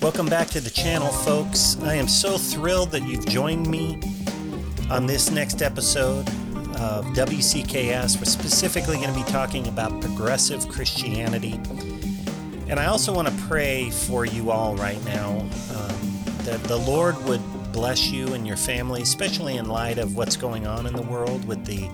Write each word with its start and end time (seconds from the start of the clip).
Welcome 0.00 0.26
back 0.26 0.46
to 0.50 0.60
the 0.60 0.70
channel, 0.70 1.08
folks. 1.08 1.76
I 1.82 1.96
am 1.96 2.06
so 2.06 2.38
thrilled 2.38 2.92
that 2.92 3.02
you've 3.02 3.26
joined 3.26 3.66
me 3.68 4.00
on 4.92 5.06
this 5.06 5.32
next 5.32 5.60
episode 5.60 6.28
of 6.76 7.04
WCKS. 7.06 8.16
We're 8.16 8.24
specifically 8.24 8.94
going 8.98 9.12
to 9.12 9.14
be 9.14 9.28
talking 9.28 9.66
about 9.66 10.00
progressive 10.00 10.68
Christianity. 10.68 11.54
And 12.68 12.78
I 12.78 12.86
also 12.86 13.12
want 13.12 13.26
to 13.26 13.34
pray 13.48 13.90
for 13.90 14.24
you 14.24 14.52
all 14.52 14.76
right 14.76 15.04
now 15.04 15.30
um, 15.30 16.22
that 16.44 16.62
the 16.64 16.76
Lord 16.76 17.20
would 17.24 17.42
bless 17.72 18.06
you 18.06 18.34
and 18.34 18.46
your 18.46 18.56
family, 18.56 19.02
especially 19.02 19.56
in 19.56 19.68
light 19.68 19.98
of 19.98 20.16
what's 20.16 20.36
going 20.36 20.64
on 20.64 20.86
in 20.86 20.94
the 20.94 21.02
world 21.02 21.44
with 21.44 21.64
the 21.64 21.90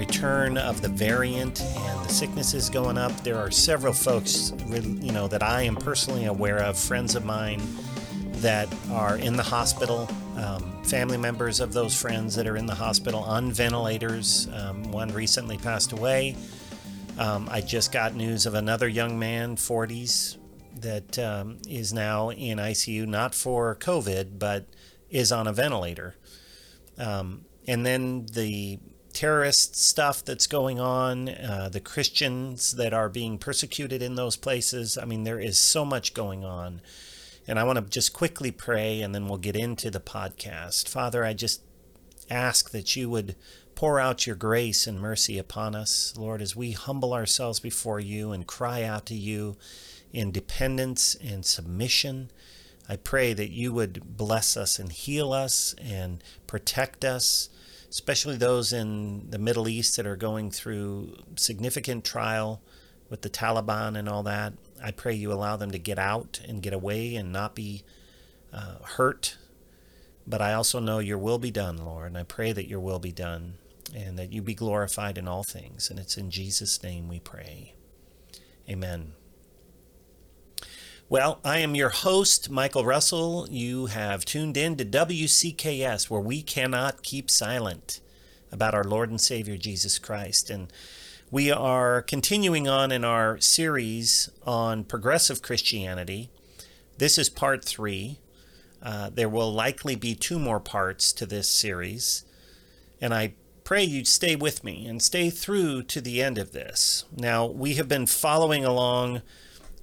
return 0.00 0.56
of 0.56 0.80
the 0.80 0.88
variant 0.88 1.60
and 1.60 2.04
the 2.06 2.08
sicknesses 2.08 2.70
going 2.70 2.96
up. 2.96 3.12
There 3.22 3.36
are 3.36 3.50
several 3.50 3.92
folks, 3.92 4.54
you 4.66 5.12
know, 5.12 5.28
that 5.28 5.42
I 5.42 5.60
am 5.60 5.76
personally 5.76 6.24
aware 6.24 6.60
of, 6.60 6.78
friends 6.78 7.14
of 7.14 7.26
mine 7.26 7.60
that 8.36 8.66
are 8.90 9.18
in 9.18 9.36
the 9.36 9.42
hospital, 9.42 10.08
um, 10.38 10.82
family 10.84 11.18
members 11.18 11.60
of 11.60 11.74
those 11.74 11.94
friends 11.94 12.34
that 12.36 12.46
are 12.46 12.56
in 12.56 12.64
the 12.64 12.74
hospital 12.74 13.20
on 13.20 13.52
ventilators. 13.52 14.48
Um, 14.54 14.90
one 14.90 15.12
recently 15.12 15.58
passed 15.58 15.92
away. 15.92 16.34
Um, 17.18 17.46
I 17.50 17.60
just 17.60 17.92
got 17.92 18.14
news 18.14 18.46
of 18.46 18.54
another 18.54 18.88
young 18.88 19.18
man, 19.18 19.56
40s, 19.56 20.38
that 20.76 21.18
um, 21.18 21.58
is 21.68 21.92
now 21.92 22.30
in 22.30 22.56
ICU, 22.56 23.06
not 23.06 23.34
for 23.34 23.76
COVID, 23.76 24.38
but 24.38 24.64
is 25.10 25.30
on 25.30 25.46
a 25.46 25.52
ventilator. 25.52 26.14
Um, 26.96 27.44
and 27.68 27.84
then 27.84 28.24
the 28.32 28.78
terrorist 29.12 29.76
stuff 29.76 30.24
that's 30.24 30.46
going 30.46 30.80
on, 30.80 31.28
uh, 31.28 31.68
the 31.70 31.80
Christians 31.80 32.72
that 32.72 32.92
are 32.92 33.08
being 33.08 33.38
persecuted 33.38 34.02
in 34.02 34.14
those 34.14 34.36
places. 34.36 34.96
I 34.96 35.04
mean, 35.04 35.24
there 35.24 35.40
is 35.40 35.58
so 35.58 35.84
much 35.84 36.14
going 36.14 36.44
on. 36.44 36.80
And 37.46 37.58
I 37.58 37.64
want 37.64 37.78
to 37.78 37.84
just 37.84 38.12
quickly 38.12 38.50
pray 38.50 39.00
and 39.00 39.14
then 39.14 39.26
we'll 39.26 39.38
get 39.38 39.56
into 39.56 39.90
the 39.90 40.00
podcast. 40.00 40.88
Father, 40.88 41.24
I 41.24 41.32
just 41.32 41.62
ask 42.30 42.70
that 42.70 42.94
you 42.94 43.10
would 43.10 43.34
pour 43.74 43.98
out 43.98 44.26
your 44.26 44.36
grace 44.36 44.86
and 44.86 45.00
mercy 45.00 45.38
upon 45.38 45.74
us, 45.74 46.14
Lord, 46.16 46.42
as 46.42 46.54
we 46.54 46.72
humble 46.72 47.14
ourselves 47.14 47.60
before 47.60 47.98
you 47.98 48.30
and 48.30 48.46
cry 48.46 48.84
out 48.84 49.06
to 49.06 49.14
you 49.14 49.56
in 50.12 50.30
dependence 50.30 51.14
and 51.14 51.44
submission. 51.44 52.30
I 52.88 52.96
pray 52.96 53.32
that 53.32 53.50
you 53.50 53.72
would 53.72 54.16
bless 54.16 54.56
us 54.56 54.78
and 54.78 54.92
heal 54.92 55.32
us 55.32 55.74
and 55.80 56.22
protect 56.46 57.04
us, 57.04 57.48
especially 57.90 58.36
those 58.36 58.72
in 58.72 59.30
the 59.30 59.38
Middle 59.38 59.68
East 59.68 59.96
that 59.96 60.06
are 60.06 60.16
going 60.16 60.50
through 60.50 61.16
significant 61.36 62.04
trial 62.04 62.62
with 63.08 63.22
the 63.22 63.30
Taliban 63.30 63.98
and 63.98 64.08
all 64.08 64.22
that. 64.22 64.52
I 64.82 64.92
pray 64.92 65.12
you 65.14 65.32
allow 65.32 65.56
them 65.56 65.72
to 65.72 65.78
get 65.78 65.98
out 65.98 66.40
and 66.46 66.62
get 66.62 66.72
away 66.72 67.16
and 67.16 67.32
not 67.32 67.54
be 67.54 67.82
uh, 68.52 68.76
hurt. 68.82 69.36
But 70.26 70.40
I 70.40 70.54
also 70.54 70.78
know 70.78 71.00
your 71.00 71.18
will 71.18 71.38
be 71.38 71.50
done, 71.50 71.78
Lord, 71.78 72.06
and 72.06 72.18
I 72.18 72.22
pray 72.22 72.52
that 72.52 72.68
your 72.68 72.80
will 72.80 73.00
be 73.00 73.12
done 73.12 73.54
and 73.94 74.16
that 74.18 74.32
you 74.32 74.42
be 74.42 74.54
glorified 74.54 75.18
in 75.18 75.26
all 75.26 75.42
things. 75.42 75.90
And 75.90 75.98
it's 75.98 76.16
in 76.16 76.30
Jesus' 76.30 76.80
name 76.82 77.08
we 77.08 77.18
pray. 77.18 77.74
Amen. 78.68 79.14
Well, 81.10 81.40
I 81.44 81.58
am 81.58 81.74
your 81.74 81.88
host, 81.88 82.50
Michael 82.50 82.84
Russell. 82.84 83.48
You 83.50 83.86
have 83.86 84.24
tuned 84.24 84.56
in 84.56 84.76
to 84.76 84.84
WCKS, 84.84 86.08
where 86.08 86.20
we 86.20 86.40
cannot 86.40 87.02
keep 87.02 87.28
silent 87.28 87.98
about 88.52 88.76
our 88.76 88.84
Lord 88.84 89.10
and 89.10 89.20
Savior 89.20 89.56
Jesus 89.56 89.98
Christ. 89.98 90.50
And 90.50 90.72
we 91.28 91.50
are 91.50 92.00
continuing 92.00 92.68
on 92.68 92.92
in 92.92 93.04
our 93.04 93.40
series 93.40 94.30
on 94.46 94.84
progressive 94.84 95.42
Christianity. 95.42 96.30
This 96.98 97.18
is 97.18 97.28
part 97.28 97.64
three. 97.64 98.20
Uh, 98.80 99.10
there 99.12 99.28
will 99.28 99.52
likely 99.52 99.96
be 99.96 100.14
two 100.14 100.38
more 100.38 100.60
parts 100.60 101.12
to 101.14 101.26
this 101.26 101.48
series. 101.48 102.24
And 103.00 103.12
I 103.12 103.34
pray 103.64 103.82
you'd 103.82 104.06
stay 104.06 104.36
with 104.36 104.62
me 104.62 104.86
and 104.86 105.02
stay 105.02 105.28
through 105.28 105.82
to 105.82 106.00
the 106.00 106.22
end 106.22 106.38
of 106.38 106.52
this. 106.52 107.04
Now, 107.16 107.46
we 107.46 107.74
have 107.74 107.88
been 107.88 108.06
following 108.06 108.64
along 108.64 109.22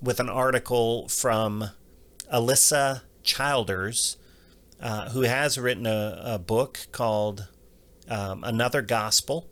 with 0.01 0.19
an 0.19 0.29
article 0.29 1.07
from 1.07 1.71
Alisa 2.33 3.01
Childers, 3.23 4.17
uh, 4.79 5.09
who 5.09 5.21
has 5.21 5.57
written 5.57 5.85
a, 5.85 6.21
a 6.23 6.39
book 6.39 6.87
called 6.91 7.47
um, 8.09 8.43
Another 8.43 8.81
Gospel. 8.81 9.49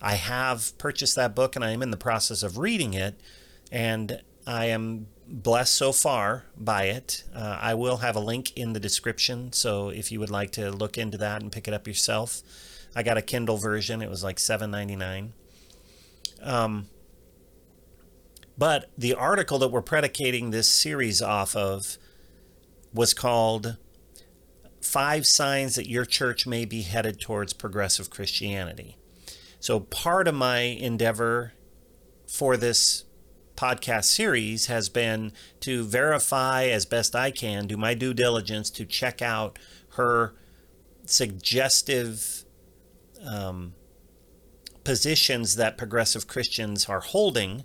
I 0.00 0.14
have 0.14 0.76
purchased 0.78 1.16
that 1.16 1.34
book 1.34 1.56
and 1.56 1.64
I 1.64 1.70
am 1.70 1.82
in 1.82 1.90
the 1.90 1.96
process 1.96 2.42
of 2.42 2.58
reading 2.58 2.94
it, 2.94 3.20
and 3.72 4.22
I 4.46 4.66
am 4.66 5.08
blessed 5.26 5.74
so 5.74 5.92
far 5.92 6.44
by 6.56 6.84
it. 6.84 7.24
Uh, 7.34 7.58
I 7.60 7.74
will 7.74 7.98
have 7.98 8.16
a 8.16 8.20
link 8.20 8.56
in 8.56 8.72
the 8.72 8.80
description, 8.80 9.52
so 9.52 9.88
if 9.90 10.12
you 10.12 10.20
would 10.20 10.30
like 10.30 10.52
to 10.52 10.70
look 10.70 10.96
into 10.96 11.18
that 11.18 11.42
and 11.42 11.52
pick 11.52 11.68
it 11.68 11.74
up 11.74 11.86
yourself, 11.86 12.42
I 12.94 13.02
got 13.02 13.18
a 13.18 13.22
Kindle 13.22 13.58
version. 13.58 14.00
It 14.00 14.08
was 14.08 14.24
like 14.24 14.36
$7.99. 14.36 15.32
Um, 16.42 16.88
but 18.58 18.90
the 18.98 19.14
article 19.14 19.58
that 19.60 19.68
we're 19.68 19.80
predicating 19.80 20.50
this 20.50 20.68
series 20.68 21.22
off 21.22 21.54
of 21.54 21.96
was 22.92 23.14
called 23.14 23.76
Five 24.82 25.26
Signs 25.26 25.76
That 25.76 25.88
Your 25.88 26.04
Church 26.04 26.46
May 26.46 26.64
Be 26.64 26.82
Headed 26.82 27.20
Towards 27.20 27.52
Progressive 27.52 28.10
Christianity. 28.10 28.96
So, 29.60 29.80
part 29.80 30.26
of 30.26 30.34
my 30.34 30.58
endeavor 30.58 31.52
for 32.26 32.56
this 32.56 33.04
podcast 33.56 34.04
series 34.04 34.66
has 34.66 34.88
been 34.88 35.32
to 35.60 35.84
verify 35.84 36.64
as 36.64 36.84
best 36.84 37.14
I 37.14 37.30
can, 37.30 37.66
do 37.66 37.76
my 37.76 37.94
due 37.94 38.14
diligence 38.14 38.70
to 38.70 38.84
check 38.84 39.22
out 39.22 39.58
her 39.90 40.34
suggestive 41.06 42.44
um, 43.24 43.74
positions 44.84 45.56
that 45.56 45.76
progressive 45.76 46.26
Christians 46.26 46.86
are 46.86 47.00
holding 47.00 47.64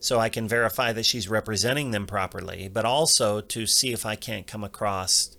so 0.00 0.18
I 0.18 0.30
can 0.30 0.48
verify 0.48 0.92
that 0.94 1.04
she's 1.04 1.28
representing 1.28 1.90
them 1.90 2.06
properly, 2.06 2.68
but 2.68 2.86
also 2.86 3.42
to 3.42 3.66
see 3.66 3.92
if 3.92 4.06
I 4.06 4.16
can't 4.16 4.46
come 4.46 4.64
across 4.64 5.36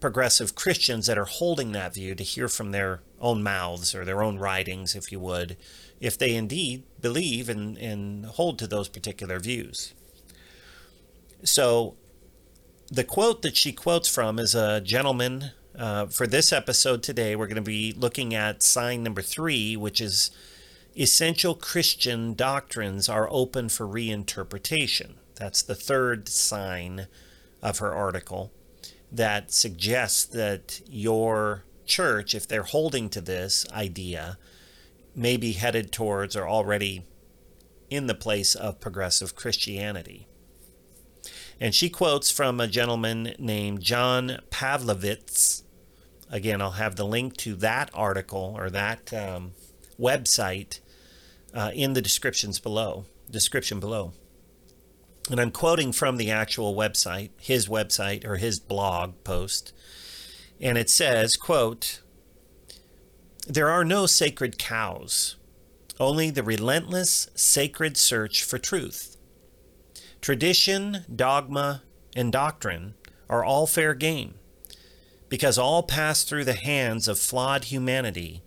progressive 0.00 0.54
Christians 0.54 1.06
that 1.06 1.16
are 1.16 1.24
holding 1.24 1.72
that 1.72 1.94
view 1.94 2.14
to 2.16 2.22
hear 2.24 2.48
from 2.48 2.72
their 2.72 3.00
own 3.20 3.42
mouths 3.42 3.94
or 3.94 4.04
their 4.04 4.22
own 4.22 4.38
writings, 4.38 4.94
if 4.94 5.10
you 5.10 5.20
would, 5.20 5.56
if 6.00 6.18
they 6.18 6.34
indeed 6.34 6.82
believe 7.00 7.48
and, 7.48 7.78
and 7.78 8.26
hold 8.26 8.58
to 8.58 8.66
those 8.66 8.88
particular 8.88 9.38
views. 9.38 9.94
So 11.44 11.94
the 12.90 13.04
quote 13.04 13.42
that 13.42 13.56
she 13.56 13.72
quotes 13.72 14.08
from 14.08 14.38
is 14.38 14.54
a 14.54 14.80
gentleman. 14.80 15.52
Uh, 15.78 16.06
for 16.06 16.26
this 16.26 16.52
episode 16.52 17.02
today, 17.02 17.34
we're 17.34 17.46
going 17.46 17.56
to 17.56 17.62
be 17.62 17.92
looking 17.92 18.34
at 18.34 18.62
sign 18.62 19.02
number 19.02 19.22
three, 19.22 19.76
which 19.76 20.00
is 20.00 20.30
essential 20.96 21.54
Christian 21.54 22.34
doctrines 22.34 23.08
are 23.08 23.28
open 23.30 23.68
for 23.68 23.86
reinterpretation. 23.86 25.14
That's 25.36 25.62
the 25.62 25.74
third 25.74 26.28
sign 26.28 27.08
of 27.62 27.78
her 27.78 27.92
article 27.92 28.52
that 29.10 29.52
suggests 29.52 30.24
that 30.24 30.80
your 30.88 31.64
church, 31.86 32.34
if 32.34 32.46
they're 32.46 32.62
holding 32.62 33.08
to 33.10 33.20
this 33.20 33.66
idea, 33.72 34.38
may 35.14 35.36
be 35.36 35.52
headed 35.52 35.92
towards 35.92 36.36
or 36.36 36.48
already 36.48 37.04
in 37.90 38.06
the 38.06 38.14
place 38.14 38.54
of 38.54 38.80
progressive 38.80 39.36
Christianity. 39.36 40.26
And 41.60 41.74
she 41.74 41.88
quotes 41.88 42.30
from 42.30 42.60
a 42.60 42.66
gentleman 42.66 43.34
named 43.38 43.80
John 43.82 44.40
Pavlovitz. 44.50 45.62
Again, 46.30 46.60
I'll 46.60 46.72
have 46.72 46.96
the 46.96 47.04
link 47.04 47.36
to 47.38 47.54
that 47.56 47.90
article 47.94 48.54
or 48.56 48.70
that 48.70 49.12
um, 49.12 49.52
website 49.98 50.80
uh, 51.54 51.70
in 51.74 51.92
the 51.92 52.02
descriptions 52.02 52.58
below, 52.58 53.06
description 53.30 53.80
below. 53.80 54.12
And 55.30 55.40
I'm 55.40 55.50
quoting 55.50 55.92
from 55.92 56.16
the 56.16 56.30
actual 56.30 56.74
website, 56.74 57.30
his 57.38 57.68
website 57.68 58.26
or 58.26 58.36
his 58.36 58.60
blog 58.60 59.14
post. 59.24 59.72
And 60.60 60.76
it 60.76 60.90
says, 60.90 61.32
quote, 61.36 62.02
there 63.46 63.70
are 63.70 63.84
no 63.84 64.06
sacred 64.06 64.58
cows, 64.58 65.36
only 66.00 66.30
the 66.30 66.42
relentless 66.42 67.28
sacred 67.34 67.96
search 67.96 68.42
for 68.42 68.58
truth. 68.58 69.16
Tradition, 70.20 71.04
dogma, 71.14 71.82
and 72.16 72.32
doctrine 72.32 72.94
are 73.28 73.44
all 73.44 73.66
fair 73.66 73.94
game 73.94 74.34
because 75.28 75.58
all 75.58 75.82
pass 75.82 76.22
through 76.22 76.44
the 76.44 76.54
hands 76.54 77.08
of 77.08 77.18
flawed 77.18 77.64
humanity, 77.64 78.42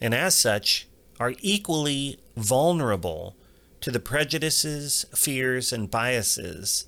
and 0.00 0.12
as 0.12 0.34
such 0.34 0.88
are 1.18 1.34
equally 1.40 2.18
vulnerable 2.36 3.36
to 3.80 3.90
the 3.90 4.00
prejudices, 4.00 5.04
fears, 5.14 5.72
and 5.72 5.90
biases 5.90 6.86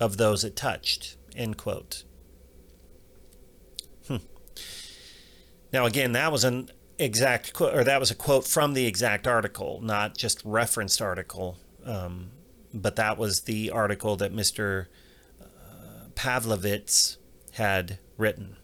of 0.00 0.16
those 0.16 0.44
it 0.44 0.56
touched. 0.56 1.16
End 1.34 1.56
quote. 1.56 2.04
Hmm. 4.08 4.16
Now, 5.72 5.86
again, 5.86 6.12
that 6.12 6.32
was 6.32 6.44
an 6.44 6.70
exact 6.98 7.52
quote, 7.52 7.74
or 7.74 7.84
that 7.84 8.00
was 8.00 8.10
a 8.10 8.14
quote 8.14 8.46
from 8.46 8.74
the 8.74 8.86
exact 8.86 9.26
article, 9.26 9.80
not 9.82 10.16
just 10.16 10.42
referenced 10.44 11.02
article. 11.02 11.58
Um, 11.84 12.30
but 12.72 12.96
that 12.96 13.16
was 13.16 13.42
the 13.42 13.70
article 13.70 14.16
that 14.16 14.34
Mr. 14.34 14.86
Pavlovitz 16.16 17.18
had 17.52 17.98
written. 18.16 18.56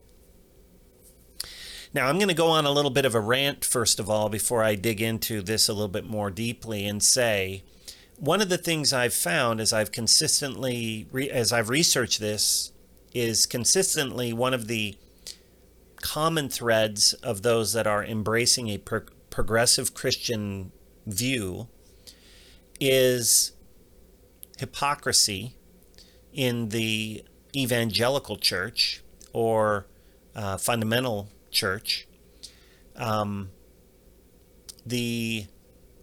Now, 1.94 2.08
I'm 2.08 2.16
going 2.16 2.28
to 2.28 2.34
go 2.34 2.48
on 2.48 2.64
a 2.64 2.70
little 2.70 2.90
bit 2.90 3.04
of 3.04 3.14
a 3.14 3.20
rant, 3.20 3.66
first 3.66 4.00
of 4.00 4.08
all, 4.08 4.30
before 4.30 4.64
I 4.64 4.76
dig 4.76 5.02
into 5.02 5.42
this 5.42 5.68
a 5.68 5.74
little 5.74 5.88
bit 5.88 6.06
more 6.06 6.30
deeply 6.30 6.86
and 6.86 7.02
say 7.02 7.64
one 8.18 8.40
of 8.40 8.48
the 8.48 8.56
things 8.56 8.94
I've 8.94 9.12
found 9.12 9.60
as 9.60 9.74
I've 9.74 9.92
consistently, 9.92 11.06
as 11.30 11.52
I've 11.52 11.68
researched 11.68 12.18
this, 12.18 12.72
is 13.12 13.44
consistently 13.44 14.32
one 14.32 14.54
of 14.54 14.68
the 14.68 14.96
common 16.00 16.48
threads 16.48 17.12
of 17.14 17.42
those 17.42 17.74
that 17.74 17.86
are 17.86 18.02
embracing 18.02 18.68
a 18.68 18.78
pro- 18.78 19.02
progressive 19.28 19.92
Christian 19.92 20.72
view 21.06 21.68
is 22.80 23.52
hypocrisy 24.58 25.56
in 26.32 26.70
the 26.70 27.22
evangelical 27.54 28.36
church 28.36 29.02
or 29.32 29.86
uh, 30.34 30.56
fundamental 30.56 31.28
church, 31.52 32.08
um, 32.96 33.50
the 34.84 35.46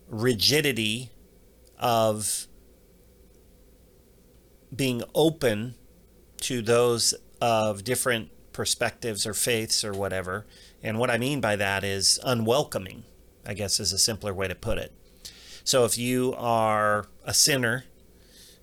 rigidity 0.07 1.11
of 1.77 2.47
being 4.75 5.03
open 5.15 5.75
to 6.37 6.61
those 6.61 7.13
of 7.41 7.83
different 7.83 8.29
perspectives 8.53 9.25
or 9.25 9.33
faiths 9.33 9.83
or 9.83 9.93
whatever. 9.93 10.45
And 10.83 10.97
what 10.97 11.09
I 11.09 11.17
mean 11.17 11.41
by 11.41 11.55
that 11.55 11.83
is 11.83 12.19
unwelcoming, 12.23 13.03
I 13.45 13.53
guess 13.53 13.79
is 13.79 13.93
a 13.93 13.97
simpler 13.97 14.33
way 14.33 14.47
to 14.47 14.55
put 14.55 14.77
it. 14.77 14.93
So 15.63 15.85
if 15.85 15.97
you 15.97 16.33
are 16.37 17.07
a 17.23 17.33
sinner 17.33 17.85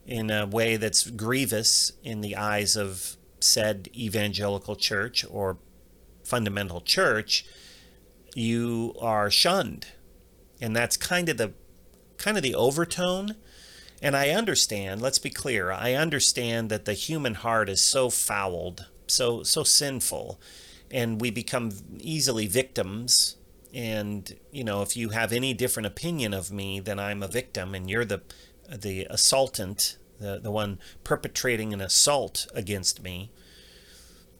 in 0.06 0.30
a 0.30 0.46
way 0.46 0.76
that's 0.76 1.08
grievous 1.10 1.92
in 2.02 2.20
the 2.20 2.36
eyes 2.36 2.76
of 2.76 3.16
said 3.40 3.88
evangelical 3.94 4.76
church 4.76 5.24
or 5.28 5.58
fundamental 6.26 6.80
church, 6.80 7.46
you 8.34 8.94
are 9.00 9.30
shunned. 9.30 9.86
And 10.60 10.74
that's 10.74 10.96
kind 10.96 11.28
of 11.28 11.36
the 11.36 11.52
kind 12.18 12.36
of 12.36 12.42
the 12.42 12.54
overtone. 12.54 13.36
And 14.02 14.14
I 14.14 14.30
understand, 14.30 15.00
let's 15.00 15.18
be 15.18 15.30
clear, 15.30 15.72
I 15.72 15.94
understand 15.94 16.70
that 16.70 16.84
the 16.84 16.92
human 16.92 17.34
heart 17.34 17.68
is 17.68 17.80
so 17.80 18.10
fouled, 18.10 18.86
so 19.06 19.42
so 19.42 19.64
sinful, 19.64 20.40
and 20.90 21.20
we 21.20 21.30
become 21.30 21.72
easily 21.98 22.46
victims. 22.46 23.36
And, 23.74 24.36
you 24.52 24.64
know, 24.64 24.80
if 24.82 24.96
you 24.96 25.10
have 25.10 25.32
any 25.32 25.52
different 25.52 25.86
opinion 25.86 26.32
of 26.32 26.50
me, 26.50 26.80
then 26.80 26.98
I'm 26.98 27.22
a 27.22 27.28
victim 27.28 27.74
and 27.74 27.90
you're 27.90 28.04
the 28.04 28.22
the 28.68 29.06
assaultant, 29.10 29.96
the, 30.18 30.40
the 30.42 30.50
one 30.50 30.78
perpetrating 31.04 31.72
an 31.72 31.80
assault 31.80 32.46
against 32.54 33.02
me. 33.02 33.30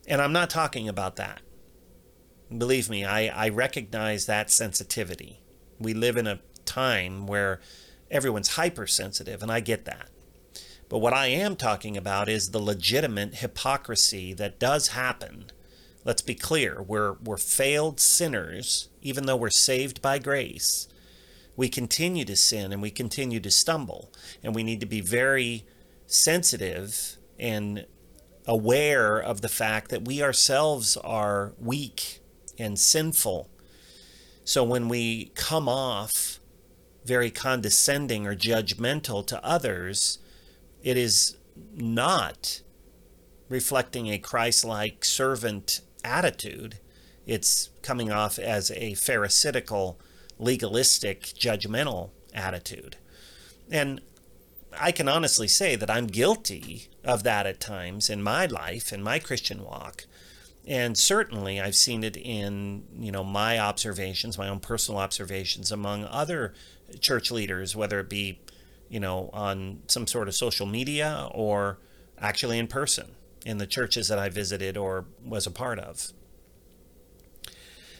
And 0.07 0.21
I'm 0.21 0.33
not 0.33 0.49
talking 0.49 0.87
about 0.87 1.15
that. 1.17 1.41
Believe 2.55 2.89
me, 2.89 3.03
I, 3.03 3.27
I 3.27 3.49
recognize 3.49 4.25
that 4.25 4.49
sensitivity. 4.49 5.41
We 5.79 5.93
live 5.93 6.15
in 6.15 6.27
a 6.27 6.39
time 6.65 7.27
where 7.27 7.59
everyone's 8.09 8.55
hypersensitive, 8.55 9.43
and 9.43 9.51
I 9.51 9.59
get 9.59 9.83
that. 9.83 10.09
But 10.87 10.99
what 10.99 11.13
I 11.13 11.27
am 11.27 11.57
talking 11.57 11.97
about 11.97 12.29
is 12.29 12.51
the 12.51 12.61
legitimate 12.61 13.35
hypocrisy 13.35 14.33
that 14.35 14.59
does 14.59 14.89
happen. 14.89 15.47
Let's 16.05 16.21
be 16.21 16.35
clear, 16.35 16.81
we're, 16.81 17.13
we're 17.21 17.35
failed 17.35 17.99
sinners, 17.99 18.87
even 19.01 19.25
though 19.25 19.35
we're 19.35 19.49
saved 19.49 20.01
by 20.01 20.17
grace. 20.17 20.87
We 21.57 21.67
continue 21.67 22.23
to 22.23 22.35
sin 22.37 22.71
and 22.71 22.81
we 22.81 22.91
continue 22.91 23.41
to 23.41 23.51
stumble, 23.51 24.13
and 24.41 24.55
we 24.55 24.63
need 24.63 24.79
to 24.79 24.85
be 24.85 25.01
very 25.01 25.65
sensitive 26.05 27.17
and 27.37 27.85
aware 28.45 29.17
of 29.17 29.41
the 29.41 29.49
fact 29.49 29.89
that 29.89 30.05
we 30.05 30.23
ourselves 30.23 30.95
are 30.95 31.53
weak 31.59 32.21
and 32.57 32.79
sinful. 32.79 33.49
So 34.43 34.63
when 34.63 34.87
we 34.87 35.31
come 35.35 35.67
off 35.67 36.39
very 37.05 37.31
condescending 37.31 38.27
or 38.27 38.35
judgmental 38.35 39.25
to 39.27 39.43
others, 39.43 40.19
it 40.83 40.97
is 40.97 41.37
not 41.73 42.61
reflecting 43.49 44.07
a 44.07 44.17
Christ 44.17 44.65
like 44.65 45.05
servant 45.05 45.81
attitude. 46.03 46.79
It's 47.25 47.69
coming 47.81 48.11
off 48.11 48.37
as 48.39 48.71
a 48.71 48.93
pharisaical, 48.93 49.99
legalistic, 50.37 51.23
judgmental 51.23 52.11
attitude. 52.33 52.97
And 53.71 54.01
I 54.79 54.91
can 54.91 55.07
honestly 55.07 55.47
say 55.47 55.75
that 55.75 55.89
I'm 55.89 56.07
guilty 56.07 56.89
of 57.03 57.23
that 57.23 57.47
at 57.47 57.59
times 57.59 58.09
in 58.09 58.21
my 58.21 58.45
life, 58.45 58.93
in 58.93 59.01
my 59.01 59.19
Christian 59.19 59.63
walk. 59.63 60.05
And 60.67 60.97
certainly 60.97 61.61
I've 61.61 61.75
seen 61.75 62.03
it 62.03 62.17
in, 62.17 62.83
you 62.99 63.09
know, 63.09 63.23
my 63.23 63.57
observations, 63.57 64.37
my 64.37 64.49
own 64.49 64.59
personal 64.59 64.99
observations 64.99 65.71
among 65.71 66.03
other 66.03 66.53
church 66.99 67.31
leaders, 67.31 67.73
whether 67.73 68.01
it 68.01 68.09
be, 68.09 68.41
you 68.89 68.99
know, 68.99 69.29
on 69.31 69.79
some 69.87 70.05
sort 70.05 70.27
of 70.27 70.35
social 70.35 70.65
media 70.65 71.29
or 71.31 71.79
actually 72.19 72.59
in 72.59 72.67
person 72.67 73.15
in 73.45 73.59
the 73.59 73.65
churches 73.65 74.09
that 74.09 74.19
I 74.19 74.27
visited 74.27 74.75
or 74.75 75.05
was 75.23 75.47
a 75.47 75.51
part 75.51 75.79
of. 75.79 76.11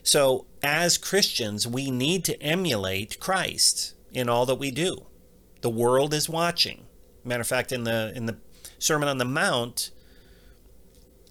So, 0.03 0.45
as 0.61 0.97
Christians, 0.97 1.65
we 1.65 1.89
need 1.89 2.25
to 2.25 2.41
emulate 2.41 3.19
Christ 3.19 3.93
in 4.13 4.27
all 4.27 4.45
that 4.45 4.55
we 4.55 4.71
do. 4.71 5.05
The 5.61 5.69
world 5.69 6.13
is 6.13 6.29
watching. 6.29 6.85
Matter 7.23 7.41
of 7.41 7.47
fact, 7.47 7.71
in 7.71 7.83
the 7.85 8.11
in 8.15 8.25
the 8.25 8.37
Sermon 8.79 9.09
on 9.09 9.17
the 9.17 9.25
Mount, 9.25 9.91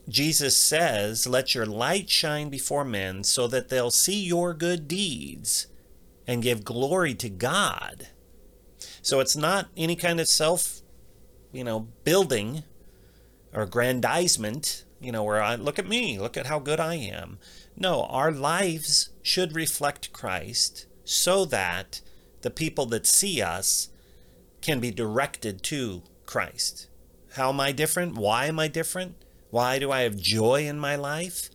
Jesus 0.08 0.56
says, 0.56 1.26
Let 1.26 1.55
your 1.55 1.67
light 1.67 2.08
shine 2.08 2.49
before 2.49 2.85
men 2.85 3.25
so 3.25 3.49
that 3.49 3.69
they'll 3.69 3.91
see 3.91 4.23
your 4.23 4.55
good 4.55 4.87
deeds 4.87 5.67
and 6.26 6.43
give 6.43 6.64
glory 6.64 7.14
to 7.14 7.29
God. 7.29 8.08
So 9.03 9.20
it's 9.20 9.37
not 9.37 9.69
any 9.76 9.97
kind 9.97 10.20
of 10.20 10.29
self, 10.29 10.82
you 11.53 11.64
know, 11.64 11.88
building 12.05 12.64
or 13.53 13.62
aggrandizement, 13.62 14.85
you 15.00 15.12
know, 15.12 15.25
where 15.25 15.43
I 15.43 15.55
look 15.56 15.79
at 15.79 15.88
me, 15.88 16.19
look 16.19 16.37
at 16.37 16.47
how 16.47 16.59
good 16.59 16.81
I 16.81 16.94
am. 16.94 17.38
No, 17.76 18.05
our 18.05 18.32
lives 18.32 19.11
should 19.23 19.55
reflect 19.55 20.12
Christ 20.12 20.87
so 21.05 21.44
that 21.47 22.00
the 22.43 22.50
people 22.50 22.87
that 22.87 23.06
see 23.06 23.43
us 23.43 23.91
can 24.61 24.81
be 24.81 24.91
directed 24.91 25.62
to 25.64 26.02
Christ. 26.26 26.88
How 27.35 27.50
am 27.50 27.61
I 27.61 27.73
different? 27.73 28.14
Why 28.14 28.47
am 28.47 28.59
I 28.59 28.69
different? 28.69 29.16
Why 29.50 29.79
do 29.79 29.91
I 29.91 30.00
have 30.00 30.17
joy 30.17 30.67
in 30.67 30.79
my 30.79 30.97
life? 30.97 31.50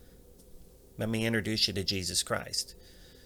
Let 0.98 1.08
me 1.08 1.26
introduce 1.26 1.68
you 1.68 1.74
to 1.74 1.84
Jesus 1.84 2.22
Christ. 2.22 2.74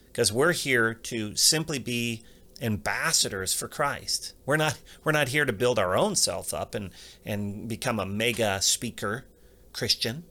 Because 0.07 0.33
we're 0.33 0.53
here 0.53 0.95
to 0.95 1.37
simply 1.37 1.79
be 1.79 2.25
ambassadors 2.61 3.53
for 3.53 3.69
Christ. 3.69 4.33
We're 4.47 4.57
not 4.57 4.79
we're 5.05 5.13
not 5.13 5.29
here 5.29 5.45
to 5.45 5.53
build 5.53 5.79
our 5.79 5.97
own 5.97 6.17
self 6.17 6.55
up 6.55 6.75
and 6.75 6.91
and 7.25 7.69
become 7.69 8.01
a 8.01 8.07
mega 8.07 8.63
speaker 8.63 9.27
Christian. 9.73 10.25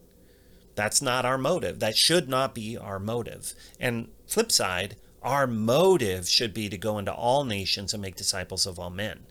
That's 0.76 1.02
not 1.02 1.24
our 1.26 1.38
motive. 1.38 1.80
That 1.80 1.96
should 1.96 2.28
not 2.28 2.54
be 2.54 2.78
our 2.78 3.00
motive. 3.00 3.54
And 3.80 4.10
flip 4.28 4.52
side, 4.52 4.98
our 5.22 5.48
motive 5.48 6.28
should 6.28 6.54
be 6.54 6.68
to 6.70 6.78
go 6.78 6.98
into 6.98 7.14
all 7.14 7.46
nations 7.46 7.94
and 7.94 8.02
make 8.02 8.16
disciples 8.16 8.66
of 8.66 8.78
all 8.78 8.90
men, 8.90 9.26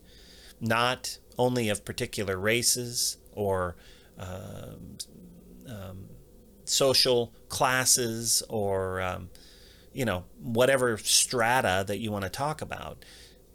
not 0.61 1.19
only 1.37 1.69
of 1.69 1.85
particular 1.85 2.39
races 2.39 3.19
or 3.33 3.77
uh, 4.19 4.75
um, 5.69 6.07
social 6.65 7.33
classes 7.49 8.43
or 8.49 9.01
um, 9.01 9.31
you 9.93 10.05
know 10.05 10.25
whatever 10.41 10.97
strata 10.99 11.85
that 11.87 11.99
you 11.99 12.11
want 12.11 12.25
to 12.25 12.31
talk 12.31 12.63
about 12.63 13.05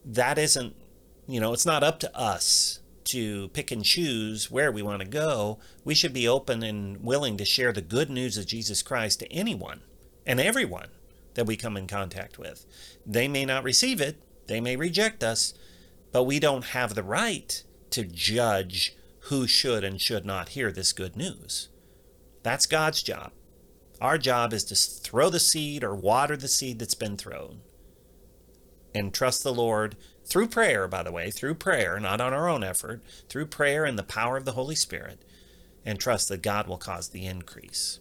that 0.06 0.38
isn't 0.38 0.76
you 1.28 1.40
know 1.40 1.54
it's 1.54 1.66
not 1.66 1.84
up 1.84 2.00
to 2.00 2.18
us 2.18 2.80
to 3.06 3.48
pick 3.50 3.72
and 3.72 3.84
choose 3.84 4.52
where 4.52 4.72
we 4.72 4.84
want 4.84 5.02
to 5.02 5.08
go. 5.08 5.58
We 5.84 5.96
should 5.96 6.14
be 6.14 6.28
open 6.28 6.62
and 6.62 7.04
willing 7.04 7.38
to 7.38 7.46
share 7.46 7.74
the 7.74 7.82
good 7.82 8.10
news 8.10 8.38
of 8.38 8.46
jesus 8.46 8.82
christ 8.84 9.20
to 9.20 9.32
anyone 9.32 9.82
and 10.26 10.40
everyone 10.40 10.90
that 11.34 11.46
we 11.46 11.56
come 11.56 11.76
in 11.78 11.88
contact 11.88 12.38
with. 12.38 12.66
They 13.06 13.28
may 13.28 13.46
not 13.46 13.64
receive 13.64 14.00
it 14.00 14.22
they 14.50 14.60
may 14.60 14.76
reject 14.76 15.24
us 15.24 15.54
but 16.12 16.24
we 16.24 16.40
don't 16.40 16.66
have 16.66 16.96
the 16.96 17.04
right 17.04 17.64
to 17.92 18.04
judge 18.04 18.96
who 19.30 19.46
should 19.46 19.84
and 19.84 20.02
should 20.02 20.26
not 20.26 20.50
hear 20.50 20.72
this 20.72 20.92
good 20.92 21.16
news. 21.16 21.70
That's 22.42 22.66
God's 22.66 23.04
job. 23.04 23.32
Our 24.02 24.18
job 24.18 24.54
is 24.54 24.64
to 24.66 24.76
throw 24.76 25.30
the 25.30 25.40
seed 25.40 25.84
or 25.84 25.94
water 25.94 26.36
the 26.36 26.48
seed 26.48 26.80
that's 26.80 26.96
been 26.96 27.16
thrown 27.16 27.60
and 28.96 29.14
trust 29.14 29.44
the 29.44 29.54
Lord 29.54 29.96
through 30.26 30.48
prayer, 30.48 30.88
by 30.88 31.04
the 31.04 31.12
way, 31.12 31.30
through 31.30 31.56
prayer, 31.56 32.00
not 32.00 32.20
on 32.20 32.34
our 32.34 32.50
own 32.50 32.64
effort, 32.64 33.02
through 33.30 33.46
prayer 33.48 33.86
and 33.86 34.00
the 34.00 34.04
power 34.04 34.36
of 34.36 34.46
the 34.46 34.54
Holy 34.54 34.76
Spirit, 34.76 35.24
and 35.86 36.00
trust 36.00 36.30
that 36.30 36.42
God 36.42 36.68
will 36.68 36.78
cause 36.78 37.10
the 37.10 37.26
increase. 37.26 38.00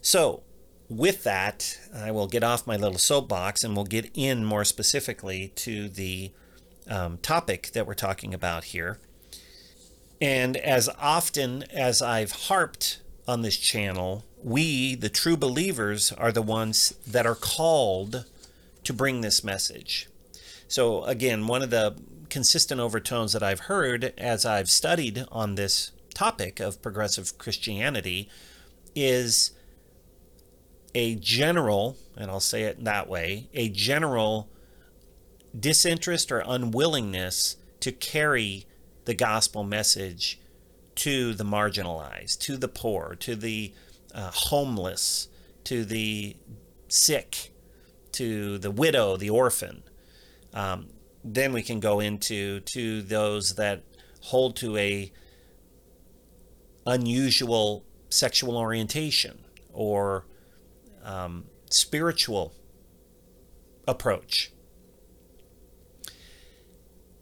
So, 0.00 0.42
with 0.88 1.24
that, 1.24 1.78
I 1.94 2.12
will 2.12 2.28
get 2.28 2.44
off 2.44 2.66
my 2.66 2.76
little 2.76 2.98
soapbox 2.98 3.64
and 3.64 3.74
we'll 3.74 3.84
get 3.84 4.10
in 4.14 4.44
more 4.44 4.64
specifically 4.64 5.52
to 5.56 5.88
the 5.88 6.32
um, 6.88 7.18
topic 7.18 7.72
that 7.72 7.86
we're 7.86 7.94
talking 7.94 8.32
about 8.32 8.64
here. 8.64 8.98
And 10.20 10.56
as 10.56 10.88
often 10.98 11.64
as 11.70 12.02
I've 12.02 12.32
harped 12.32 13.00
on 13.26 13.42
this 13.42 13.56
channel, 13.56 14.24
we, 14.42 14.94
the 14.94 15.08
true 15.08 15.36
believers, 15.36 16.12
are 16.12 16.32
the 16.32 16.42
ones 16.42 16.94
that 17.06 17.26
are 17.26 17.34
called 17.34 18.24
to 18.84 18.92
bring 18.92 19.20
this 19.20 19.44
message. 19.44 20.08
So, 20.66 21.04
again, 21.04 21.46
one 21.46 21.62
of 21.62 21.70
the 21.70 21.96
consistent 22.30 22.80
overtones 22.80 23.32
that 23.32 23.42
I've 23.42 23.60
heard 23.60 24.12
as 24.18 24.44
I've 24.44 24.70
studied 24.70 25.24
on 25.30 25.54
this 25.54 25.92
topic 26.14 26.60
of 26.60 26.82
progressive 26.82 27.38
Christianity 27.38 28.28
is 28.94 29.52
a 30.94 31.14
general, 31.16 31.96
and 32.16 32.30
I'll 32.30 32.40
say 32.40 32.64
it 32.64 32.84
that 32.84 33.08
way, 33.08 33.48
a 33.54 33.68
general 33.68 34.48
disinterest 35.58 36.32
or 36.32 36.42
unwillingness 36.44 37.56
to 37.80 37.92
carry 37.92 38.66
the 39.08 39.14
gospel 39.14 39.64
message 39.64 40.38
to 40.94 41.32
the 41.32 41.42
marginalized, 41.42 42.38
to 42.40 42.58
the 42.58 42.68
poor, 42.68 43.16
to 43.18 43.34
the 43.34 43.72
uh, 44.14 44.30
homeless, 44.30 45.28
to 45.64 45.82
the 45.82 46.36
sick, 46.88 47.50
to 48.12 48.58
the 48.58 48.70
widow, 48.70 49.16
the 49.16 49.30
orphan. 49.30 49.82
Um, 50.52 50.88
then 51.24 51.54
we 51.54 51.62
can 51.62 51.80
go 51.80 52.00
into 52.00 52.60
to 52.60 53.00
those 53.00 53.54
that 53.54 53.82
hold 54.24 54.56
to 54.56 54.76
a 54.76 55.10
unusual 56.86 57.86
sexual 58.10 58.58
orientation 58.58 59.38
or 59.72 60.26
um, 61.02 61.46
spiritual 61.70 62.52
approach. 63.86 64.52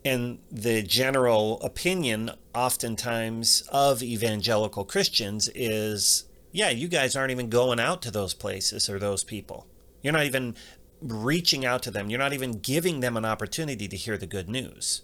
And 0.06 0.38
the 0.52 0.82
general 0.82 1.60
opinion, 1.62 2.30
oftentimes, 2.54 3.64
of 3.72 4.04
evangelical 4.04 4.84
Christians 4.84 5.50
is 5.52 6.26
yeah, 6.52 6.70
you 6.70 6.86
guys 6.86 7.16
aren't 7.16 7.32
even 7.32 7.50
going 7.50 7.80
out 7.80 8.02
to 8.02 8.10
those 8.12 8.32
places 8.32 8.88
or 8.88 9.00
those 9.00 9.24
people. 9.24 9.66
You're 10.00 10.12
not 10.12 10.24
even 10.24 10.54
reaching 11.02 11.66
out 11.66 11.82
to 11.82 11.90
them. 11.90 12.08
You're 12.08 12.20
not 12.20 12.32
even 12.32 12.60
giving 12.60 13.00
them 13.00 13.16
an 13.16 13.24
opportunity 13.24 13.88
to 13.88 13.96
hear 13.96 14.16
the 14.16 14.28
good 14.28 14.48
news. 14.48 15.02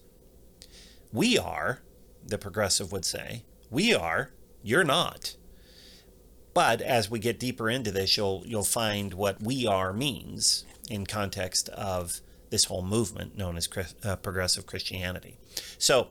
We 1.12 1.36
are, 1.36 1.82
the 2.24 2.38
progressive 2.38 2.92
would 2.92 3.04
say. 3.04 3.42
We 3.70 3.92
are. 3.92 4.30
You're 4.62 4.84
not. 4.84 5.36
But 6.54 6.80
as 6.80 7.10
we 7.10 7.18
get 7.18 7.40
deeper 7.40 7.68
into 7.68 7.90
this, 7.90 8.16
you'll 8.16 8.44
you'll 8.46 8.62
find 8.62 9.14
what 9.14 9.42
we 9.42 9.66
are 9.66 9.92
means 9.92 10.64
in 10.88 11.06
context 11.06 11.68
of 11.70 12.20
this 12.52 12.66
whole 12.66 12.82
movement 12.82 13.36
known 13.36 13.56
as 13.56 13.68
uh, 14.04 14.14
progressive 14.14 14.64
Christianity. 14.66 15.38
So 15.78 16.10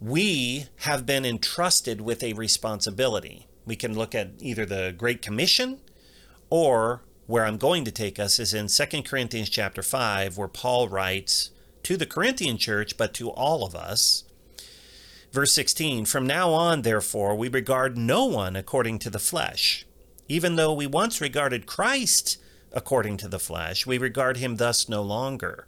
we 0.00 0.66
have 0.76 1.04
been 1.04 1.26
entrusted 1.26 2.00
with 2.00 2.22
a 2.22 2.34
responsibility. 2.34 3.48
We 3.66 3.74
can 3.74 3.98
look 3.98 4.14
at 4.14 4.34
either 4.38 4.64
the 4.64 4.94
Great 4.96 5.20
Commission 5.20 5.80
or 6.48 7.02
where 7.26 7.44
I'm 7.44 7.56
going 7.56 7.84
to 7.86 7.90
take 7.90 8.20
us 8.20 8.38
is 8.38 8.54
in 8.54 8.68
2 8.68 9.02
Corinthians 9.02 9.48
chapter 9.48 9.82
5 9.82 10.38
where 10.38 10.46
Paul 10.46 10.88
writes 10.88 11.50
to 11.82 11.96
the 11.96 12.06
Corinthian 12.06 12.58
church 12.58 12.96
but 12.96 13.12
to 13.14 13.30
all 13.30 13.66
of 13.66 13.74
us 13.74 14.22
Verse 15.34 15.52
16 15.52 16.04
From 16.04 16.28
now 16.28 16.52
on, 16.52 16.82
therefore, 16.82 17.34
we 17.34 17.48
regard 17.48 17.98
no 17.98 18.24
one 18.24 18.54
according 18.54 19.00
to 19.00 19.10
the 19.10 19.18
flesh. 19.18 19.84
Even 20.28 20.54
though 20.54 20.72
we 20.72 20.86
once 20.86 21.20
regarded 21.20 21.66
Christ 21.66 22.40
according 22.74 23.16
to 23.18 23.28
the 23.28 23.38
flesh, 23.38 23.86
we 23.86 23.96
regard 23.96 24.36
him 24.36 24.56
thus 24.56 24.88
no 24.88 25.00
longer. 25.00 25.66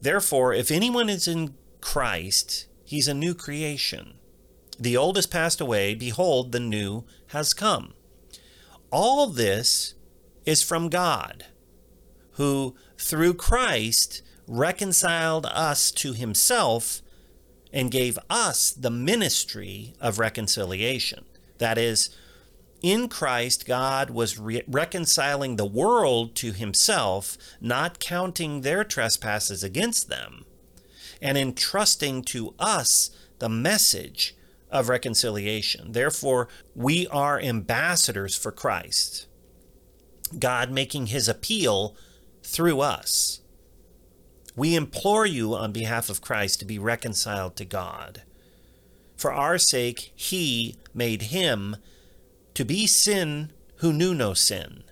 Therefore, 0.00 0.52
if 0.52 0.70
anyone 0.70 1.08
is 1.08 1.26
in 1.26 1.54
Christ, 1.80 2.66
he's 2.84 3.08
a 3.08 3.14
new 3.14 3.34
creation. 3.34 4.14
The 4.78 4.96
old 4.96 5.16
has 5.16 5.26
passed 5.26 5.60
away, 5.60 5.94
behold, 5.94 6.52
the 6.52 6.60
new 6.60 7.04
has 7.28 7.54
come. 7.54 7.94
All 8.90 9.26
this 9.26 9.94
is 10.44 10.62
from 10.62 10.88
God, 10.88 11.46
who 12.32 12.76
through 12.98 13.34
Christ 13.34 14.22
reconciled 14.46 15.46
us 15.46 15.90
to 15.92 16.12
himself 16.12 17.00
and 17.72 17.90
gave 17.90 18.18
us 18.28 18.70
the 18.70 18.90
ministry 18.90 19.94
of 20.00 20.18
reconciliation. 20.18 21.24
That 21.58 21.78
is, 21.78 22.10
in 22.82 23.08
Christ, 23.08 23.66
God 23.66 24.10
was 24.10 24.38
re- 24.38 24.62
reconciling 24.66 25.56
the 25.56 25.66
world 25.66 26.34
to 26.36 26.52
himself, 26.52 27.38
not 27.60 28.00
counting 28.00 28.60
their 28.60 28.82
trespasses 28.82 29.62
against 29.62 30.08
them, 30.08 30.44
and 31.20 31.38
entrusting 31.38 32.22
to 32.24 32.54
us 32.58 33.10
the 33.38 33.48
message 33.48 34.34
of 34.70 34.88
reconciliation. 34.88 35.92
Therefore, 35.92 36.48
we 36.74 37.06
are 37.08 37.38
ambassadors 37.38 38.34
for 38.34 38.50
Christ, 38.50 39.26
God 40.38 40.70
making 40.70 41.06
his 41.06 41.28
appeal 41.28 41.94
through 42.42 42.80
us. 42.80 43.40
We 44.56 44.74
implore 44.74 45.26
you 45.26 45.54
on 45.54 45.72
behalf 45.72 46.10
of 46.10 46.20
Christ 46.20 46.58
to 46.60 46.66
be 46.66 46.78
reconciled 46.78 47.56
to 47.56 47.64
God. 47.64 48.22
For 49.16 49.32
our 49.32 49.58
sake, 49.58 50.12
he 50.16 50.76
made 50.92 51.22
him 51.22 51.76
to 52.54 52.64
be 52.64 52.86
sin 52.86 53.52
who 53.76 53.92
knew 53.92 54.14
no 54.14 54.34
sin, 54.34 54.84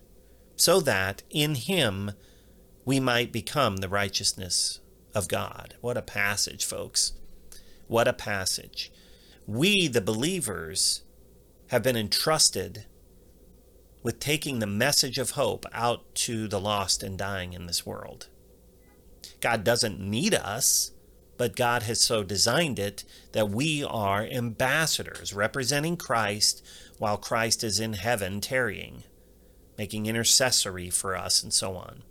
so 0.56 0.80
that 0.80 1.22
in 1.30 1.54
him 1.54 2.12
we 2.84 3.00
might 3.00 3.32
become 3.32 3.78
the 3.78 3.88
righteousness 3.88 4.80
of 5.14 5.28
God. 5.28 5.74
What 5.80 5.96
a 5.96 6.02
passage, 6.02 6.64
folks. 6.64 7.12
What 7.86 8.08
a 8.08 8.12
passage. 8.12 8.90
We, 9.46 9.88
the 9.88 10.00
believers, 10.00 11.02
have 11.68 11.82
been 11.82 11.96
entrusted 11.96 12.86
with 14.02 14.18
taking 14.18 14.58
the 14.58 14.66
message 14.66 15.18
of 15.18 15.30
hope 15.32 15.66
out 15.72 16.14
to 16.14 16.48
the 16.48 16.60
lost 16.60 17.02
and 17.02 17.18
dying 17.18 17.52
in 17.52 17.66
this 17.66 17.84
world. 17.84 18.28
God 19.40 19.64
doesn't 19.64 20.00
need 20.00 20.34
us, 20.34 20.92
but 21.40 21.56
God 21.56 21.84
has 21.84 22.02
so 22.02 22.22
designed 22.22 22.78
it 22.78 23.02
that 23.32 23.48
we 23.48 23.82
are 23.82 24.26
ambassadors 24.26 25.32
representing 25.32 25.96
Christ 25.96 26.62
while 26.98 27.16
Christ 27.16 27.64
is 27.64 27.80
in 27.80 27.94
heaven 27.94 28.42
tarrying, 28.42 29.04
making 29.78 30.04
intercessory 30.04 30.90
for 30.90 31.16
us, 31.16 31.42
and 31.42 31.50
so 31.50 31.76
on. 31.76 32.02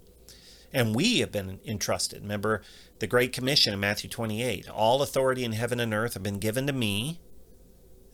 And 0.73 0.95
we 0.95 1.19
have 1.19 1.31
been 1.31 1.59
entrusted. 1.63 2.23
Remember 2.23 2.63
the 2.97 3.05
Great 3.05 3.31
Commission 3.31 3.71
in 3.71 3.79
Matthew 3.79 4.09
28 4.09 4.67
All 4.67 5.03
authority 5.03 5.43
in 5.43 5.51
heaven 5.51 5.79
and 5.79 5.93
earth 5.93 6.15
have 6.15 6.23
been 6.23 6.39
given 6.39 6.65
to 6.65 6.73
me. 6.73 7.19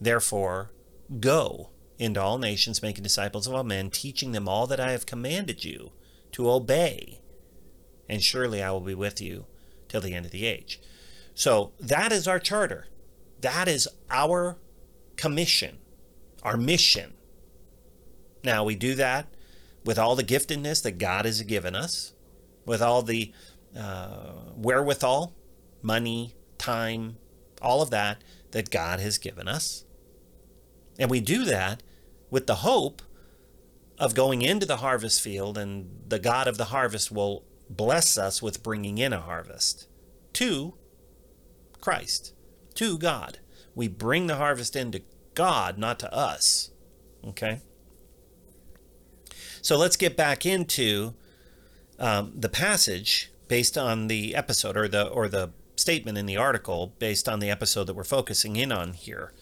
Therefore, 0.02 0.74
go 1.22 1.70
into 1.98 2.22
all 2.22 2.38
nations, 2.38 2.82
making 2.82 3.04
disciples 3.04 3.48
of 3.48 3.54
all 3.54 3.64
men, 3.64 3.90
teaching 3.90 4.34
them 4.34 4.50
all 4.50 4.68
that 4.68 4.82
I 4.82 4.92
have 4.92 5.06
commanded 5.06 5.64
you 5.64 5.94
to 6.34 6.52
obey 6.52 7.22
and 8.10 8.22
surely 8.22 8.62
I 8.62 8.72
will 8.72 8.82
be 8.82 8.96
with 8.96 9.22
you 9.22 9.46
till 9.88 10.02
the 10.02 10.14
end 10.14 10.26
of 10.26 10.34
the 10.34 10.46
age. 10.46 10.82
So 11.36 11.74
that 11.80 12.12
is 12.12 12.28
our 12.28 12.40
charter. 12.40 12.88
That 13.42 13.68
is 13.68 13.88
our 14.10 14.58
commission, 15.18 15.78
our 16.42 16.58
mission. 16.58 17.14
Now 18.44 18.64
we 18.64 18.76
do 18.76 18.96
that 18.96 19.28
with 19.84 20.00
all 20.00 20.16
the 20.16 20.24
giftedness 20.24 20.82
that 20.84 20.98
God 20.98 21.26
has 21.26 21.42
given 21.44 21.76
us, 21.76 22.14
with 22.66 22.82
all 22.82 23.02
the 23.02 23.34
uh, 23.78 24.32
wherewithal, 24.56 25.36
money, 25.82 26.34
time, 26.58 27.18
all 27.62 27.82
of 27.82 27.92
that 27.92 28.24
that 28.52 28.72
God 28.72 29.00
has 29.00 29.18
given 29.18 29.48
us. 29.48 29.84
And 30.98 31.12
we 31.12 31.20
do 31.20 31.44
that 31.46 31.84
with 32.30 32.48
the 32.48 32.56
hope 32.56 33.02
of 33.98 34.16
going 34.16 34.42
into 34.42 34.66
the 34.66 34.78
harvest 34.78 35.22
field, 35.22 35.58
and 35.58 35.90
the 36.08 36.20
God 36.20 36.48
of 36.48 36.58
the 36.58 36.66
harvest 36.66 37.12
will 37.12 37.44
bless 37.70 38.18
us 38.18 38.42
with 38.42 38.64
bringing 38.64 38.98
in 38.98 39.14
a 39.14 39.22
harvest 39.22 39.88
to 40.34 40.74
Christ, 41.82 42.34
to 42.76 42.98
God. 42.98 43.40
We 43.74 43.88
bring 43.88 44.28
the 44.28 44.36
harvest 44.36 44.76
into 44.76 45.02
God, 45.34 45.78
not 45.78 46.00
to 46.00 46.14
us. 46.14 46.72
Okay? 47.28 47.62
So 49.62 49.78
let's 49.78 49.98
get 49.98 50.16
back 50.16 50.46
into 50.46 51.14
um, 52.00 52.34
the 52.36 52.50
passage 52.50 53.32
based 53.48 53.78
on 53.78 54.08
the 54.08 54.36
episode 54.36 54.78
or 54.78 54.88
the 54.88 55.08
or 55.08 55.28
the 55.28 55.52
statement 55.76 56.18
in 56.18 56.26
the 56.26 56.38
article 56.38 56.94
based 57.00 57.28
on 57.28 57.40
the 57.40 57.50
episode 57.50 57.86
that 57.86 57.96
we're 57.96 58.04
focusing 58.04 58.56
in 58.56 58.72
on 58.72 58.94
here. 58.94 59.34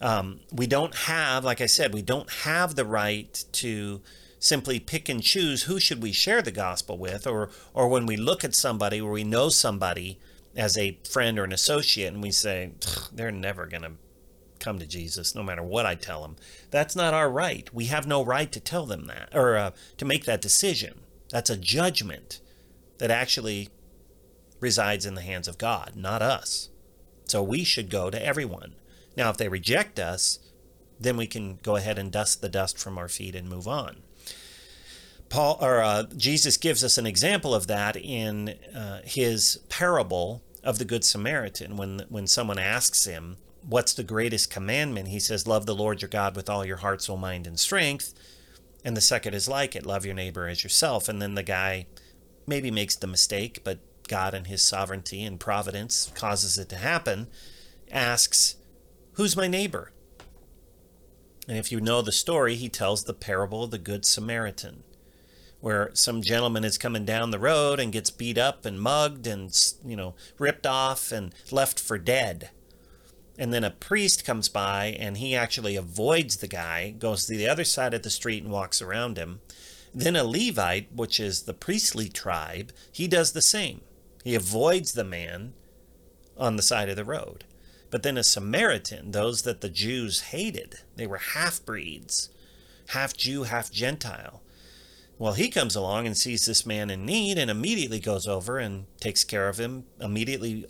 Um, 0.00 0.40
we 0.52 0.66
don't 0.66 0.94
have, 0.94 1.44
like 1.44 1.60
I 1.60 1.66
said, 1.66 1.94
we 1.94 2.02
don't 2.02 2.30
have 2.30 2.74
the 2.74 2.84
right 2.84 3.44
to 3.52 4.02
simply 4.38 4.78
pick 4.78 5.08
and 5.08 5.22
choose 5.22 5.62
who 5.62 5.80
should 5.80 6.02
we 6.02 6.12
share 6.12 6.42
the 6.42 6.50
gospel 6.50 6.98
with 6.98 7.26
or 7.26 7.48
or 7.72 7.88
when 7.88 8.04
we 8.06 8.16
look 8.16 8.44
at 8.44 8.54
somebody 8.54 9.00
or 9.00 9.10
we 9.12 9.24
know 9.24 9.48
somebody 9.48 10.18
as 10.56 10.76
a 10.76 10.98
friend 11.08 11.38
or 11.38 11.44
an 11.44 11.52
associate 11.52 12.12
and 12.12 12.22
we 12.22 12.30
say 12.30 12.72
they're 13.12 13.30
never 13.30 13.66
going 13.66 13.82
to 13.82 13.92
come 14.60 14.78
to 14.78 14.86
Jesus 14.86 15.34
no 15.34 15.42
matter 15.42 15.62
what 15.62 15.84
I 15.84 15.94
tell 15.94 16.22
them 16.22 16.36
that's 16.70 16.96
not 16.96 17.12
our 17.12 17.30
right 17.30 17.68
we 17.74 17.86
have 17.86 18.06
no 18.06 18.24
right 18.24 18.50
to 18.52 18.60
tell 18.60 18.86
them 18.86 19.06
that 19.06 19.28
or 19.34 19.56
uh, 19.56 19.70
to 19.98 20.04
make 20.04 20.24
that 20.24 20.40
decision 20.40 21.00
that's 21.30 21.50
a 21.50 21.56
judgment 21.56 22.40
that 22.98 23.10
actually 23.10 23.68
resides 24.60 25.04
in 25.04 25.14
the 25.14 25.20
hands 25.20 25.48
of 25.48 25.58
God, 25.58 25.92
not 25.94 26.22
us. 26.22 26.70
So 27.26 27.42
we 27.42 27.64
should 27.64 27.90
go 27.90 28.10
to 28.10 28.24
everyone. 28.24 28.74
Now, 29.16 29.30
if 29.30 29.36
they 29.36 29.48
reject 29.48 29.98
us, 29.98 30.38
then 30.98 31.16
we 31.16 31.26
can 31.26 31.58
go 31.62 31.76
ahead 31.76 31.98
and 31.98 32.10
dust 32.10 32.40
the 32.40 32.48
dust 32.48 32.78
from 32.78 32.98
our 32.98 33.08
feet 33.08 33.34
and 33.34 33.48
move 33.48 33.68
on. 33.68 33.98
Paul 35.28 35.58
or 35.60 35.82
uh, 35.82 36.04
Jesus 36.16 36.56
gives 36.56 36.84
us 36.84 36.98
an 36.98 37.06
example 37.06 37.54
of 37.54 37.66
that 37.66 37.96
in 37.96 38.56
uh, 38.74 39.00
his 39.04 39.60
parable 39.68 40.42
of 40.62 40.78
the 40.78 40.84
Good 40.84 41.04
Samaritan. 41.04 41.76
When 41.76 42.02
when 42.08 42.26
someone 42.26 42.58
asks 42.58 43.04
him, 43.04 43.36
"What's 43.66 43.94
the 43.94 44.04
greatest 44.04 44.50
commandment?" 44.50 45.08
he 45.08 45.20
says, 45.20 45.46
"Love 45.46 45.66
the 45.66 45.74
Lord 45.74 46.02
your 46.02 46.08
God 46.08 46.36
with 46.36 46.48
all 46.48 46.64
your 46.64 46.78
heart, 46.78 47.02
soul, 47.02 47.16
mind, 47.16 47.46
and 47.46 47.58
strength." 47.58 48.14
And 48.84 48.96
the 48.96 49.00
second 49.00 49.34
is 49.34 49.48
like 49.48 49.74
it, 49.74 49.86
love 49.86 50.04
your 50.04 50.14
neighbor 50.14 50.46
as 50.46 50.62
yourself. 50.62 51.08
And 51.08 51.20
then 51.20 51.34
the 51.34 51.42
guy 51.42 51.86
maybe 52.46 52.70
makes 52.70 52.94
the 52.94 53.06
mistake, 53.06 53.64
but 53.64 53.78
God 54.06 54.34
and 54.34 54.46
his 54.46 54.62
sovereignty 54.62 55.24
and 55.24 55.40
providence 55.40 56.12
causes 56.14 56.58
it 56.58 56.68
to 56.68 56.76
happen, 56.76 57.28
asks, 57.90 58.56
Who's 59.14 59.36
my 59.36 59.48
neighbor? 59.48 59.90
And 61.48 61.56
if 61.56 61.72
you 61.72 61.80
know 61.80 62.02
the 62.02 62.12
story, 62.12 62.56
he 62.56 62.68
tells 62.68 63.04
the 63.04 63.14
parable 63.14 63.64
of 63.64 63.70
the 63.70 63.78
Good 63.78 64.04
Samaritan, 64.04 64.82
where 65.64 65.88
some 65.94 66.20
gentleman 66.20 66.62
is 66.62 66.76
coming 66.76 67.06
down 67.06 67.30
the 67.30 67.38
road 67.38 67.80
and 67.80 67.90
gets 67.90 68.10
beat 68.10 68.36
up 68.36 68.66
and 68.66 68.78
mugged 68.78 69.26
and, 69.26 69.50
you 69.82 69.96
know, 69.96 70.14
ripped 70.38 70.66
off 70.66 71.10
and 71.10 71.34
left 71.50 71.80
for 71.80 71.96
dead. 71.96 72.50
And 73.38 73.50
then 73.50 73.64
a 73.64 73.70
priest 73.70 74.26
comes 74.26 74.50
by 74.50 74.94
and 75.00 75.16
he 75.16 75.34
actually 75.34 75.74
avoids 75.74 76.36
the 76.36 76.48
guy, 76.48 76.90
goes 76.90 77.24
to 77.24 77.34
the 77.34 77.48
other 77.48 77.64
side 77.64 77.94
of 77.94 78.02
the 78.02 78.10
street 78.10 78.42
and 78.42 78.52
walks 78.52 78.82
around 78.82 79.16
him. 79.16 79.40
Then 79.94 80.16
a 80.16 80.22
Levite, 80.22 80.94
which 80.94 81.18
is 81.18 81.44
the 81.44 81.54
priestly 81.54 82.10
tribe, 82.10 82.70
he 82.92 83.08
does 83.08 83.32
the 83.32 83.40
same. 83.40 83.80
He 84.22 84.34
avoids 84.34 84.92
the 84.92 85.02
man 85.02 85.54
on 86.36 86.56
the 86.56 86.62
side 86.62 86.90
of 86.90 86.96
the 86.96 87.06
road. 87.06 87.44
But 87.90 88.02
then 88.02 88.18
a 88.18 88.22
Samaritan, 88.22 89.12
those 89.12 89.44
that 89.44 89.62
the 89.62 89.70
Jews 89.70 90.24
hated, 90.24 90.80
they 90.96 91.06
were 91.06 91.16
half 91.16 91.64
breeds, 91.64 92.28
half 92.88 93.16
Jew, 93.16 93.44
half 93.44 93.72
Gentile. 93.72 94.42
Well, 95.16 95.34
he 95.34 95.48
comes 95.48 95.76
along 95.76 96.06
and 96.06 96.16
sees 96.16 96.46
this 96.46 96.66
man 96.66 96.90
in 96.90 97.06
need 97.06 97.38
and 97.38 97.50
immediately 97.50 98.00
goes 98.00 98.26
over 98.26 98.58
and 98.58 98.86
takes 98.98 99.22
care 99.22 99.48
of 99.48 99.58
him, 99.58 99.84
immediately 100.00 100.66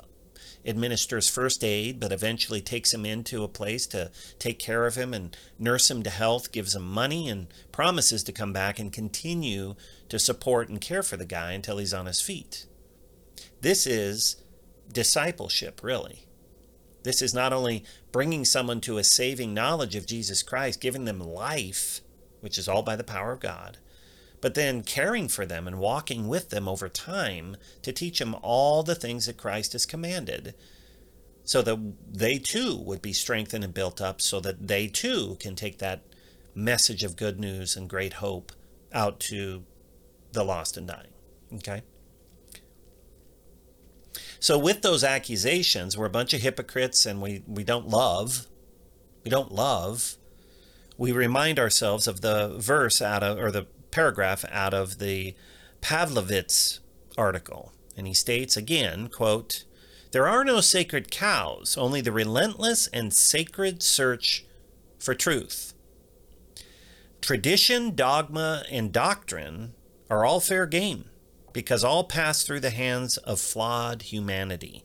administers 0.66 1.28
first 1.28 1.64
aid, 1.64 1.98
but 1.98 2.12
eventually 2.12 2.60
takes 2.60 2.92
him 2.92 3.06
into 3.06 3.42
a 3.42 3.48
place 3.48 3.86
to 3.86 4.10
take 4.38 4.58
care 4.58 4.86
of 4.86 4.96
him 4.96 5.14
and 5.14 5.36
nurse 5.58 5.90
him 5.90 6.02
to 6.02 6.10
health, 6.10 6.52
gives 6.52 6.74
him 6.74 6.86
money, 6.86 7.28
and 7.28 7.48
promises 7.72 8.22
to 8.24 8.32
come 8.32 8.52
back 8.52 8.78
and 8.78 8.92
continue 8.92 9.74
to 10.08 10.18
support 10.18 10.68
and 10.68 10.80
care 10.80 11.02
for 11.02 11.16
the 11.16 11.26
guy 11.26 11.52
until 11.52 11.78
he's 11.78 11.94
on 11.94 12.06
his 12.06 12.20
feet. 12.20 12.66
This 13.60 13.86
is 13.86 14.42
discipleship, 14.90 15.80
really. 15.82 16.26
This 17.02 17.20
is 17.20 17.34
not 17.34 17.52
only 17.52 17.84
bringing 18.12 18.44
someone 18.44 18.80
to 18.82 18.98
a 18.98 19.04
saving 19.04 19.52
knowledge 19.52 19.96
of 19.96 20.06
Jesus 20.06 20.42
Christ, 20.42 20.80
giving 20.80 21.04
them 21.04 21.20
life, 21.20 22.00
which 22.40 22.58
is 22.58 22.68
all 22.68 22.82
by 22.82 22.96
the 22.96 23.04
power 23.04 23.32
of 23.32 23.40
God, 23.40 23.78
but 24.44 24.52
then 24.52 24.82
caring 24.82 25.26
for 25.26 25.46
them 25.46 25.66
and 25.66 25.78
walking 25.78 26.28
with 26.28 26.50
them 26.50 26.68
over 26.68 26.86
time 26.86 27.56
to 27.80 27.94
teach 27.94 28.18
them 28.18 28.36
all 28.42 28.82
the 28.82 28.94
things 28.94 29.24
that 29.24 29.38
Christ 29.38 29.72
has 29.72 29.86
commanded, 29.86 30.54
so 31.44 31.62
that 31.62 31.78
they 32.12 32.36
too 32.36 32.76
would 32.76 33.00
be 33.00 33.14
strengthened 33.14 33.64
and 33.64 33.72
built 33.72 34.02
up, 34.02 34.20
so 34.20 34.40
that 34.40 34.68
they 34.68 34.86
too 34.86 35.38
can 35.40 35.56
take 35.56 35.78
that 35.78 36.02
message 36.54 37.02
of 37.02 37.16
good 37.16 37.40
news 37.40 37.74
and 37.74 37.88
great 37.88 38.12
hope 38.14 38.52
out 38.92 39.18
to 39.20 39.64
the 40.32 40.44
lost 40.44 40.76
and 40.76 40.88
dying. 40.88 41.14
Okay? 41.54 41.80
So 44.38 44.58
with 44.58 44.82
those 44.82 45.02
accusations, 45.02 45.96
we're 45.96 46.04
a 46.04 46.10
bunch 46.10 46.34
of 46.34 46.42
hypocrites 46.42 47.06
and 47.06 47.22
we, 47.22 47.42
we 47.46 47.64
don't 47.64 47.88
love. 47.88 48.46
We 49.24 49.30
don't 49.30 49.52
love. 49.52 50.18
We 50.98 51.12
remind 51.12 51.58
ourselves 51.58 52.06
of 52.06 52.20
the 52.20 52.54
verse 52.58 53.00
out 53.00 53.22
of, 53.22 53.38
or 53.38 53.50
the 53.50 53.68
paragraph 53.94 54.44
out 54.50 54.74
of 54.74 54.98
the 54.98 55.36
Pavlovitz 55.80 56.80
article. 57.16 57.72
And 57.96 58.08
he 58.08 58.14
states 58.14 58.56
again, 58.56 59.08
quote, 59.08 59.64
There 60.10 60.26
are 60.26 60.44
no 60.44 60.60
sacred 60.60 61.12
cows, 61.12 61.76
only 61.78 62.00
the 62.00 62.10
relentless 62.10 62.88
and 62.88 63.14
sacred 63.14 63.84
search 63.84 64.44
for 64.98 65.14
truth. 65.14 65.74
Tradition, 67.20 67.94
dogma, 67.94 68.64
and 68.68 68.92
doctrine 68.92 69.74
are 70.10 70.24
all 70.24 70.40
fair 70.40 70.66
game 70.66 71.04
because 71.52 71.84
all 71.84 72.02
pass 72.02 72.42
through 72.42 72.60
the 72.60 72.70
hands 72.70 73.16
of 73.18 73.38
flawed 73.38 74.02
humanity, 74.02 74.84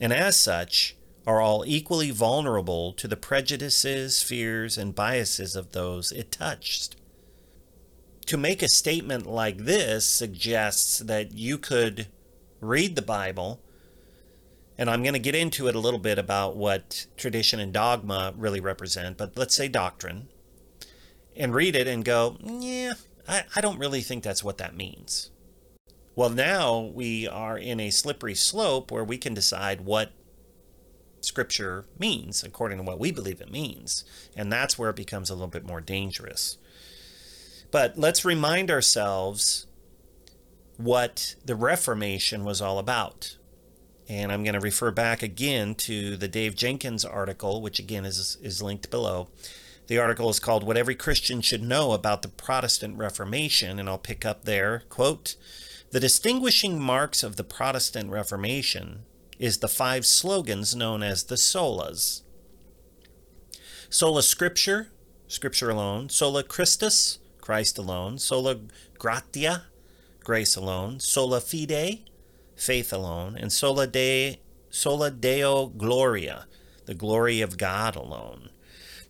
and 0.00 0.12
as 0.12 0.36
such 0.36 0.94
are 1.26 1.40
all 1.40 1.64
equally 1.66 2.12
vulnerable 2.12 2.92
to 2.92 3.08
the 3.08 3.16
prejudices, 3.16 4.22
fears, 4.22 4.78
and 4.78 4.94
biases 4.94 5.56
of 5.56 5.72
those 5.72 6.12
it 6.12 6.30
touched. 6.30 6.94
To 8.26 8.36
make 8.38 8.62
a 8.62 8.68
statement 8.68 9.26
like 9.26 9.58
this 9.58 10.08
suggests 10.08 10.98
that 11.00 11.32
you 11.32 11.58
could 11.58 12.08
read 12.60 12.96
the 12.96 13.02
Bible, 13.02 13.60
and 14.78 14.88
I'm 14.88 15.02
going 15.02 15.12
to 15.12 15.18
get 15.18 15.34
into 15.34 15.68
it 15.68 15.74
a 15.74 15.80
little 15.80 16.00
bit 16.00 16.18
about 16.18 16.56
what 16.56 17.06
tradition 17.16 17.60
and 17.60 17.72
dogma 17.72 18.32
really 18.36 18.60
represent, 18.60 19.18
but 19.18 19.36
let's 19.36 19.54
say 19.54 19.68
doctrine, 19.68 20.28
and 21.36 21.54
read 21.54 21.76
it 21.76 21.86
and 21.86 22.04
go, 22.04 22.38
yeah, 22.42 22.94
I, 23.28 23.44
I 23.56 23.60
don't 23.60 23.78
really 23.78 24.00
think 24.00 24.24
that's 24.24 24.44
what 24.44 24.58
that 24.58 24.76
means. 24.76 25.30
Well, 26.16 26.30
now 26.30 26.78
we 26.94 27.28
are 27.28 27.58
in 27.58 27.80
a 27.80 27.90
slippery 27.90 28.34
slope 28.34 28.90
where 28.90 29.04
we 29.04 29.18
can 29.18 29.34
decide 29.34 29.82
what 29.82 30.12
Scripture 31.20 31.86
means 31.98 32.44
according 32.44 32.78
to 32.78 32.84
what 32.84 33.00
we 33.00 33.10
believe 33.10 33.40
it 33.40 33.50
means. 33.50 34.04
And 34.36 34.52
that's 34.52 34.78
where 34.78 34.90
it 34.90 34.96
becomes 34.96 35.28
a 35.28 35.34
little 35.34 35.48
bit 35.48 35.66
more 35.66 35.80
dangerous. 35.80 36.58
But 37.74 37.98
let's 37.98 38.24
remind 38.24 38.70
ourselves 38.70 39.66
what 40.76 41.34
the 41.44 41.56
Reformation 41.56 42.44
was 42.44 42.62
all 42.62 42.78
about. 42.78 43.36
And 44.08 44.30
I'm 44.30 44.44
going 44.44 44.54
to 44.54 44.60
refer 44.60 44.92
back 44.92 45.24
again 45.24 45.74
to 45.78 46.16
the 46.16 46.28
Dave 46.28 46.54
Jenkins 46.54 47.04
article, 47.04 47.60
which 47.60 47.80
again 47.80 48.04
is, 48.04 48.38
is 48.40 48.62
linked 48.62 48.92
below. 48.92 49.26
The 49.88 49.98
article 49.98 50.30
is 50.30 50.38
called 50.38 50.62
What 50.62 50.76
Every 50.76 50.94
Christian 50.94 51.40
Should 51.40 51.64
Know 51.64 51.90
About 51.90 52.22
the 52.22 52.28
Protestant 52.28 52.96
Reformation, 52.96 53.80
and 53.80 53.88
I'll 53.88 53.98
pick 53.98 54.24
up 54.24 54.44
there. 54.44 54.84
Quote, 54.88 55.34
the 55.90 55.98
distinguishing 55.98 56.80
marks 56.80 57.24
of 57.24 57.34
the 57.34 57.42
Protestant 57.42 58.08
Reformation 58.08 59.00
is 59.40 59.58
the 59.58 59.66
five 59.66 60.06
slogans 60.06 60.76
known 60.76 61.02
as 61.02 61.24
the 61.24 61.34
solas. 61.34 62.22
Sola 63.90 64.20
Scriptura, 64.20 64.90
Scripture 65.26 65.70
alone. 65.70 66.08
Sola 66.08 66.44
Christus, 66.44 67.18
Christ 67.44 67.76
alone. 67.76 68.16
Sola 68.16 68.58
Gratia, 68.98 69.64
grace 70.20 70.56
alone. 70.56 70.98
Sola 70.98 71.42
Fide, 71.42 71.98
faith 72.56 72.90
alone. 72.90 73.36
And 73.38 73.52
Sola, 73.52 73.86
De, 73.86 74.40
sola 74.70 75.10
Deo 75.10 75.66
Gloria, 75.66 76.46
the 76.86 76.94
glory 76.94 77.42
of 77.42 77.58
God 77.58 77.96
alone. 77.96 78.48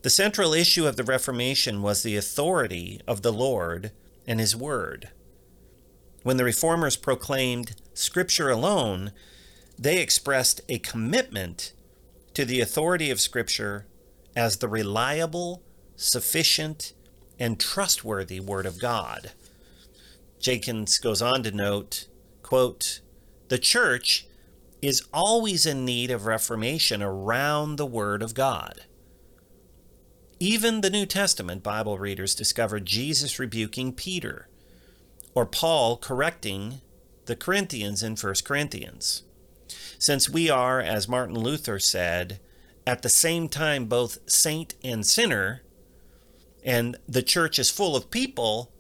The 0.03 0.11
central 0.11 0.53
issue 0.53 0.85
of 0.85 0.97
the 0.97 1.05
Reformation 1.05 1.81
was 1.81 2.03
the 2.03 2.16
authority 2.16 3.01
of 3.07 3.23
the 3.23 3.33
Lord 3.33 3.92
and 4.27 4.40
His 4.40 4.57
Word. 4.57 5.11
When 6.25 6.37
the 6.37 6.42
reformers 6.42 6.97
proclaimed 6.97 7.77
Scripture 7.94 8.51
alone, 8.51 9.12
they 9.79 10.01
expressed 10.01 10.61
a 10.68 10.81
commitment 10.81 11.73
to 12.35 12.44
the 12.44 12.61
authority 12.61 13.12
of 13.12 13.20
Scripture 13.20 13.87
as 14.35 14.57
the 14.57 14.66
reliable, 14.66 15.62
sufficient, 15.94 16.94
and 17.38 17.59
trustworthy 17.59 18.40
Word 18.40 18.66
of 18.66 18.81
God. 18.81 19.33
Jenkins 20.38 20.99
goes 20.99 21.23
on 21.23 21.42
to 21.42 21.51
note, 21.51 22.07
quote, 22.42 23.01
The 23.49 23.59
church 23.59 24.27
is 24.83 25.07
always 25.12 25.64
in 25.64 25.85
need 25.85 26.11
of 26.11 26.27
reformation 26.27 27.03
around 27.03 27.77
the 27.77 27.87
Word 27.87 28.23
of 28.23 28.35
God. 28.35 28.83
Even 30.38 30.81
the 30.81 30.90
New 30.90 31.07
Testament 31.07 31.62
Bible 31.62 31.99
readers 31.99 32.35
discover 32.35 32.81
Jesus 32.81 33.38
rebuking 33.38 33.92
Peter 33.92 34.49
or 35.35 35.47
Paul 35.47 35.97
correcting 35.97 36.83
the 37.27 37.37
Corinthians 37.37 38.03
in 38.03 38.16
1 38.16 38.35
Corinthians. 38.44 39.23
Since 39.99 40.29
we 40.29 40.51
are, 40.51 40.81
as 40.81 41.09
Martin 41.09 41.38
Luther 41.38 41.79
said, 41.79 42.40
at 42.87 43.03
the 43.03 43.09
same 43.09 43.49
time 43.49 43.87
both 43.87 44.18
saint 44.31 44.75
and 44.85 45.07
sinner, 45.07 45.62
and 46.64 46.96
the 47.07 47.22
church 47.22 47.59
is 47.59 47.70
full 47.70 47.94
of 47.94 48.11
people, 48.11 48.72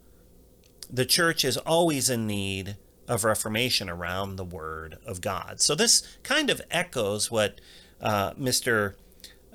the 0.90 1.04
church 1.04 1.44
is 1.44 1.56
always 1.58 2.08
in 2.08 2.26
need 2.26 2.76
of 3.06 3.24
reformation 3.24 3.90
around 3.90 4.36
the 4.36 4.44
Word 4.44 4.96
of 5.06 5.20
God. 5.20 5.60
So 5.60 5.74
this 5.74 6.02
kind 6.22 6.48
of 6.48 6.62
echoes 6.70 7.30
what 7.30 7.60
uh, 8.00 8.32
Mr. 8.32 8.94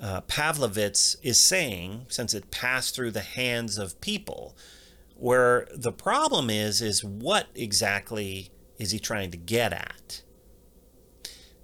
Uh, 0.00 0.20
Pavlovitz 0.22 1.16
is 1.22 1.40
saying, 1.40 2.06
since 2.08 2.32
it 2.32 2.50
passed 2.50 2.94
through 2.94 3.10
the 3.10 3.20
hands 3.20 3.76
of 3.76 4.00
people. 4.00 4.56
Where 5.16 5.68
the 5.74 5.92
problem 5.92 6.48
is, 6.48 6.80
is 6.80 7.04
what 7.04 7.48
exactly 7.54 8.50
is 8.78 8.92
he 8.92 8.98
trying 8.98 9.30
to 9.32 9.36
get 9.36 9.72
at? 9.72 10.22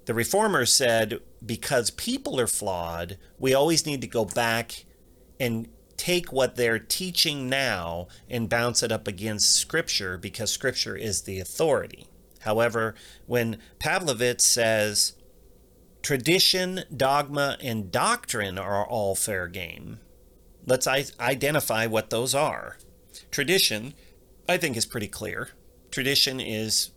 The 0.04 0.14
reformers 0.14 0.72
said 0.72 1.20
because 1.44 1.90
people 1.90 2.38
are 2.38 2.46
flawed, 2.46 3.16
we 3.38 3.54
always 3.54 3.86
need 3.86 4.00
to 4.02 4.06
go 4.06 4.24
back 4.24 4.84
and 5.40 5.68
take 5.96 6.32
what 6.32 6.56
they're 6.56 6.78
teaching 6.78 7.48
now 7.48 8.08
and 8.28 8.48
bounce 8.48 8.82
it 8.82 8.92
up 8.92 9.06
against 9.08 9.56
Scripture 9.56 10.16
because 10.18 10.52
Scripture 10.52 10.96
is 10.96 11.22
the 11.22 11.40
authority. 11.40 12.06
However, 12.40 12.94
when 13.26 13.58
Pavlovitz 13.78 14.42
says 14.42 15.14
tradition, 16.02 16.84
dogma, 16.94 17.56
and 17.60 17.90
doctrine 17.90 18.58
are 18.58 18.86
all 18.86 19.14
fair 19.14 19.48
game, 19.48 19.98
let's 20.66 20.86
identify 20.86 21.86
what 21.86 22.10
those 22.10 22.34
are. 22.34 22.76
Tradition, 23.30 23.94
I 24.48 24.56
think, 24.56 24.76
is 24.76 24.86
pretty 24.86 25.08
clear. 25.08 25.50
Tradition 25.90 26.40
is 26.40 26.90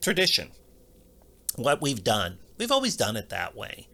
tradition 0.00 0.50
what 1.58 1.82
we've 1.82 2.04
done. 2.04 2.38
We've 2.56 2.72
always 2.72 2.96
done 2.96 3.16
it 3.16 3.28
that 3.28 3.56
way. 3.56 3.88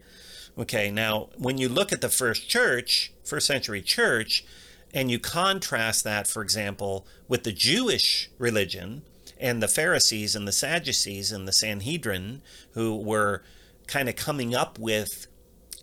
Okay, 0.57 0.89
now 0.89 1.29
when 1.37 1.57
you 1.57 1.67
look 1.67 1.91
at 1.91 2.01
the 2.01 2.09
first 2.09 2.47
church, 2.47 3.11
first 3.23 3.47
century 3.47 3.81
church, 3.81 4.45
and 4.93 5.11
you 5.11 5.19
contrast 5.19 6.05
that, 6.05 6.27
for 6.27 6.41
example, 6.41 7.05
with 7.27 7.43
the 7.43 7.51
Jewish 7.51 8.29
religion 8.37 9.01
and 9.37 9.61
the 9.61 9.67
Pharisees 9.67 10.35
and 10.35 10.47
the 10.47 10.53
Sadducees 10.53 11.33
and 11.33 11.45
the 11.45 11.51
Sanhedrin, 11.51 12.41
who 12.71 12.95
were 12.95 13.43
kind 13.87 14.07
of 14.07 14.15
coming 14.15 14.55
up 14.55 14.79
with 14.79 15.27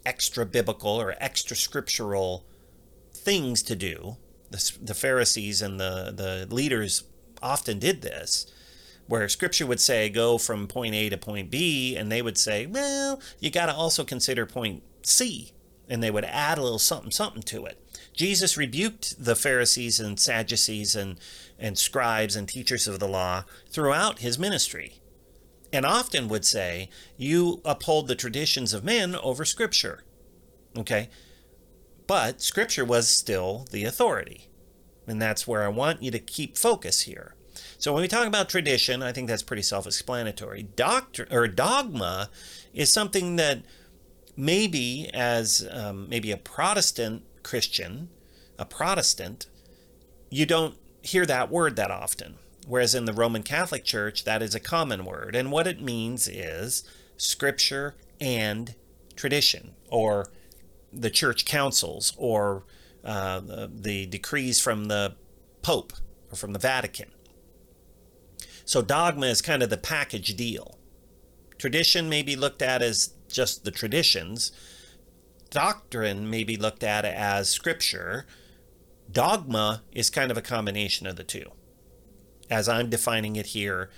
extra 0.07 0.47
biblical 0.47 0.91
or 0.91 1.15
extra 1.21 1.55
scriptural 1.55 2.47
things 3.13 3.63
to 3.65 3.77
do. 3.77 4.17
The, 4.51 4.73
the 4.81 4.95
Pharisees 4.95 5.61
and 5.61 5.79
the, 5.79 6.13
the 6.15 6.55
leaders 6.55 7.05
often 7.43 7.79
did 7.79 8.01
this 8.01 8.47
where 9.13 9.29
scripture 9.29 9.67
would 9.67 9.79
say 9.79 10.09
go 10.09 10.39
from 10.39 10.67
point 10.67 10.95
A 10.95 11.11
to 11.11 11.19
point 11.19 11.51
B, 11.51 11.95
and 11.99 12.11
they 12.11 12.23
would 12.23 12.39
say, 12.39 12.65
well, 12.65 13.21
you 13.41 13.51
got 13.51 13.67
to 13.67 13.75
also 13.75 14.05
consider 14.05 14.47
point 14.47 14.83
C, 15.03 15.53
and 15.87 16.03
they 16.03 16.11
would 16.11 16.25
add 16.25 16.57
a 16.57 16.63
little 16.63 16.79
something 16.79 17.11
something 17.11 17.43
to 17.43 17.67
it. 17.67 17.79
Jesus 18.15 18.57
rebuked 18.57 19.23
the 19.23 19.37
Pharisees 19.37 20.01
and 20.01 20.19
Sadducees 20.19 20.97
and, 20.97 21.21
and 21.59 21.77
scribes 21.77 22.37
and 22.37 22.49
teachers 22.49 22.89
of 22.89 23.01
the 23.01 23.07
law 23.07 23.45
throughout 23.69 24.21
his 24.21 24.39
ministry, 24.39 25.03
and 25.75 25.85
often 25.85 26.27
would 26.29 26.47
say, 26.47 26.89
You 27.19 27.61
uphold 27.67 28.09
the 28.09 28.15
traditions 28.15 28.73
of 28.73 28.83
men 28.83 29.15
over 29.17 29.45
Scripture. 29.45 30.05
Okay? 30.75 31.11
But 32.07 32.41
Scripture 32.41 32.87
was 32.87 33.09
still 33.09 33.67
the 33.73 33.85
authority. 33.85 34.49
And 35.07 35.21
that's 35.21 35.47
where 35.47 35.65
I 35.65 35.69
want 35.69 36.03
you 36.03 36.11
to 36.13 36.19
keep 36.19 36.57
focus 36.57 37.03
here. 37.03 37.35
So 37.83 37.93
when 37.93 38.03
we 38.03 38.07
talk 38.07 38.29
about 38.29 38.49
tradition, 38.49 39.03
I 39.03 39.11
think 39.11 39.27
that's 39.27 39.43
pretty 39.43 39.63
self-explanatory. 39.63 40.63
Doctor 40.77 41.27
or 41.33 41.49
dogma 41.49 42.31
is 42.73 42.93
something 42.93 43.35
that 43.35 43.65
maybe 44.37 45.11
as 45.13 45.67
um, 45.69 46.09
maybe 46.09 46.31
a 46.31 46.37
Protestant 46.37 47.25
Christian, 47.43 48.09
a 48.57 48.65
Protestant, 48.65 49.47
you 50.31 50.47
don't 50.47 50.77
hear 51.03 51.27
that 51.27 51.51
word 51.51 51.75
that 51.75 51.91
often. 51.91 52.37
Whereas 52.69 52.95
in 52.95 53.05
the 53.05 53.13
Roman 53.13 53.43
Catholic 53.43 53.83
Church, 53.83 54.23
that 54.23 54.43
is 54.43 54.55
a 54.55 54.61
common 54.61 55.05
word. 55.05 55.35
And 55.35 55.51
what 55.51 55.67
it 55.67 55.83
means 55.83 56.29
is 56.29 56.85
scripture 57.17 57.97
and 58.21 58.77
tradition, 59.17 59.73
or 59.89 60.31
the 60.93 61.11
church 61.11 61.47
councils, 61.47 62.13
or 62.17 62.63
uh, 63.05 63.41
the, 63.41 63.69
the 63.75 64.07
decrees 64.07 64.61
from 64.61 64.85
the 64.85 65.17
Pope 65.63 65.95
or 66.31 66.37
from 66.37 66.53
the 66.53 66.61
Vatican. 66.61 67.11
So 68.65 68.83
dogma 68.83 69.27
is 69.27 69.43
kind 69.43 69.63
of 69.63 69.71
the 69.71 69.77
package 69.77 70.37
deal. 70.37 70.79
Tradition 71.59 72.09
may 72.09 72.23
be 72.23 72.37
looked 72.37 72.63
at 72.63 72.83
as 72.83 73.15
just 73.29 73.65
the 73.65 73.71
traditions. 73.71 74.53
Doctrine 75.51 76.29
may 76.29 76.45
be 76.45 76.57
looked 76.57 76.83
at 76.83 77.05
as 77.05 77.51
scripture. 77.51 78.27
Dogma 79.11 79.83
is 79.93 80.11
kind 80.11 80.31
of 80.31 80.37
a 80.37 80.43
combination 80.43 81.07
of 81.07 81.17
the 81.17 81.25
two, 81.25 81.51
as 82.51 82.69
I'm 82.69 82.89
defining 82.89 83.37
it 83.37 83.47
here. 83.47 83.91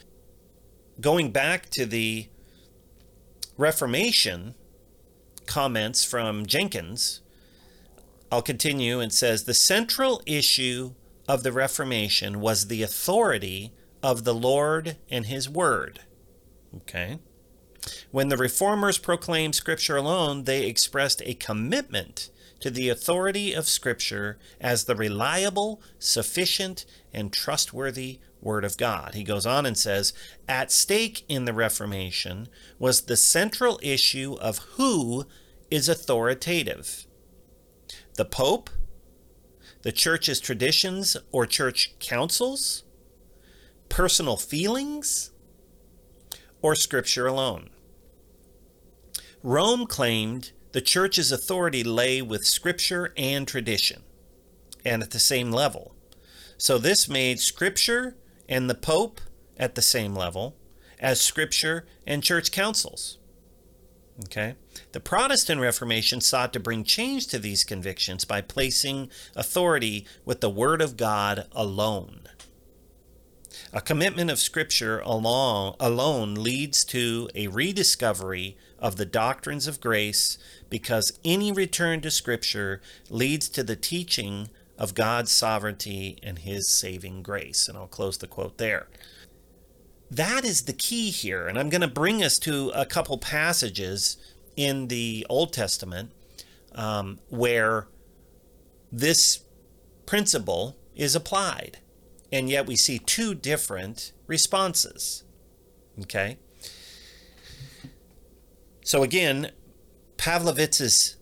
Going 1.01 1.31
back 1.31 1.71
to 1.71 1.87
the 1.87 2.29
Reformation 3.57 4.55
comments 5.47 6.05
from 6.05 6.47
Jenkins, 6.47 7.21
I'll 8.33 8.43
continue 8.43 8.99
and 8.99 9.13
says 9.13 9.45
the 9.45 9.55
central 9.55 10.21
issue 10.27 10.95
of 11.29 11.45
the 11.45 11.53
Reformation 11.53 12.41
was 12.41 12.67
the 12.67 12.83
authority 12.83 13.73
of 14.05 14.25
the 14.25 14.35
Lord 14.35 14.99
and 15.11 15.25
His 15.25 15.49
Word. 15.49 16.01
Okay? 16.77 17.19
When 18.11 18.29
the 18.29 18.37
Reformers 18.37 18.99
proclaimed 18.99 19.55
Scripture 19.55 19.97
alone, 19.97 20.45
they 20.45 20.67
expressed 20.67 21.23
a 21.25 21.33
commitment 21.33 22.29
to 22.61 22.71
the 22.71 22.91
authority 22.91 23.55
of 23.55 23.67
Scripture 23.67 24.39
as 24.61 24.85
the 24.85 24.95
reliable, 24.95 25.81
sufficient, 25.99 26.85
and 27.15 27.33
trustworthy 27.33 28.21
Word 28.43 28.63
of 28.63 28.77
God. 28.77 29.15
He 29.15 29.25
goes 29.25 29.47
on 29.47 29.65
and 29.65 29.77
says, 29.77 30.13
At 30.47 30.71
stake 30.71 31.25
in 31.27 31.47
the 31.47 31.55
Reformation 31.55 32.49
was 32.79 33.03
the 33.03 33.17
central 33.17 33.81
issue 33.83 34.37
of 34.39 34.59
who 34.77 35.25
is 35.71 35.89
authoritative 35.89 37.07
the 38.17 38.25
Pope, 38.25 38.71
the 39.83 39.91
Church's 39.91 40.39
traditions 40.39 41.17
or 41.33 41.47
church 41.47 41.95
councils, 41.99 42.84
personal 43.89 44.37
feelings, 44.37 45.31
or 46.63 46.75
Scripture 46.75 47.27
alone. 47.27 47.71
Rome 49.43 49.87
claimed 49.87 50.53
the 50.73 50.81
Church's 50.81 51.31
authority 51.31 51.85
lay 51.85 52.23
with 52.23 52.47
Scripture 52.47 53.13
and 53.17 53.47
tradition, 53.47 54.03
and 54.85 55.03
at 55.03 55.11
the 55.11 55.19
same 55.19 55.53
level. 55.53 55.95
So 56.57 56.79
this 56.79 57.09
made 57.09 57.41
Scripture 57.41 58.17
and 58.49 58.69
the 58.69 58.75
Pope 58.75 59.21
at 59.57 59.75
the 59.75 59.83
same 59.83 60.15
level 60.15 60.57
as 60.99 61.21
Scripture 61.21 61.87
and 62.07 62.23
church 62.23 62.51
councils. 62.51 63.19
Okay? 64.25 64.55
The 64.93 65.01
Protestant 65.01 65.61
Reformation 65.61 66.21
sought 66.21 66.53
to 66.53 66.61
bring 66.61 66.85
change 66.85 67.27
to 67.29 67.39
these 67.39 67.65
convictions 67.65 68.25
by 68.25 68.41
placing 68.41 69.11
authority 69.35 70.07
with 70.25 70.41
the 70.41 70.51
Word 70.51 70.81
of 70.81 70.97
God 70.97 71.49
alone. 71.53 72.23
A 73.73 73.81
commitment 73.81 74.31
of 74.31 74.39
Scripture 74.39 75.01
alone, 75.01 75.75
alone 75.81 76.35
leads 76.35 76.85
to 76.87 77.29
a 77.35 77.49
rediscovery 77.49 78.57
of 78.79 78.97
the 78.97 79.07
doctrines 79.07 79.67
of 79.67 79.81
grace 79.81 80.39
because 80.69 81.19
any 81.25 81.53
return 81.53 82.01
to 82.03 82.11
Scripture 82.11 82.81
leads 83.09 83.49
to 83.49 83.63
the 83.63 83.77
teaching 83.77 84.49
of 84.79 84.95
God's 84.95 85.31
sovereignty 85.31 86.19
and 86.23 86.41
His 86.41 86.71
saving 86.71 87.23
grace. 87.23 87.69
And 87.69 87.79
I'll 87.79 87.87
close 87.87 88.19
the 88.19 88.27
quote 88.27 88.59
there. 88.59 88.89
That 90.11 90.45
is 90.45 90.63
the 90.63 90.73
key 90.73 91.11
here. 91.11 91.47
And 91.47 91.59
I'm 91.59 91.71
going 91.71 91.81
to 91.81 91.89
bring 91.89 92.23
us 92.23 92.39
to 92.41 92.71
a 92.75 92.85
couple 92.87 93.19
passages 93.19 94.17
in 94.57 94.89
the 94.89 95.27
Old 95.29 95.53
Testament 95.53 96.13
um, 96.75 97.19
where 97.29 97.89
this 98.93 99.41
principle 100.07 100.77
is 100.95 101.17
applied 101.17 101.79
and 102.35 102.51
yet 102.51 102.67
we 102.67 102.75
see 102.75 102.99
two 102.99 103.33
different 103.33 104.11
responses. 104.27 105.23
Okay? 106.01 106.37
So 108.83 109.05
again, 109.05 109.53
Pavlovitz's 110.17 111.17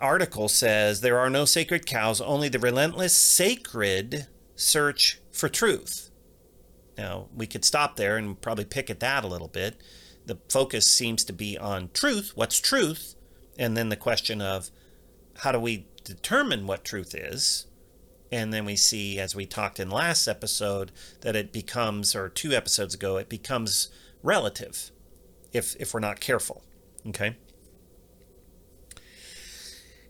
article 0.00 0.48
says 0.48 1.00
there 1.00 1.20
are 1.20 1.30
no 1.30 1.44
sacred 1.44 1.86
cows, 1.86 2.20
only 2.20 2.48
the 2.48 2.58
relentless 2.58 3.14
sacred 3.14 4.26
search 4.56 5.20
for 5.30 5.48
truth. 5.48 6.10
Now, 6.98 7.28
we 7.34 7.46
could 7.46 7.64
stop 7.64 7.94
there 7.94 8.16
and 8.16 8.40
probably 8.40 8.64
pick 8.64 8.90
at 8.90 8.98
that 8.98 9.22
a 9.22 9.28
little 9.28 9.48
bit. 9.48 9.80
The 10.26 10.38
focus 10.48 10.90
seems 10.90 11.22
to 11.24 11.32
be 11.32 11.56
on 11.56 11.90
truth. 11.94 12.32
What's 12.34 12.58
truth? 12.58 13.14
And 13.56 13.76
then 13.76 13.88
the 13.88 13.96
question 13.96 14.42
of 14.42 14.70
how 15.38 15.52
do 15.52 15.60
we 15.60 15.86
determine 16.02 16.66
what 16.66 16.84
truth 16.84 17.14
is? 17.14 17.66
And 18.36 18.52
then 18.52 18.66
we 18.66 18.76
see, 18.76 19.18
as 19.18 19.34
we 19.34 19.46
talked 19.46 19.80
in 19.80 19.88
last 19.88 20.28
episode, 20.28 20.92
that 21.22 21.34
it 21.34 21.54
becomes, 21.54 22.14
or 22.14 22.28
two 22.28 22.52
episodes 22.52 22.92
ago, 22.92 23.16
it 23.16 23.30
becomes 23.30 23.88
relative 24.22 24.90
if, 25.54 25.74
if 25.80 25.94
we're 25.94 26.00
not 26.00 26.20
careful. 26.20 26.62
Okay? 27.08 27.38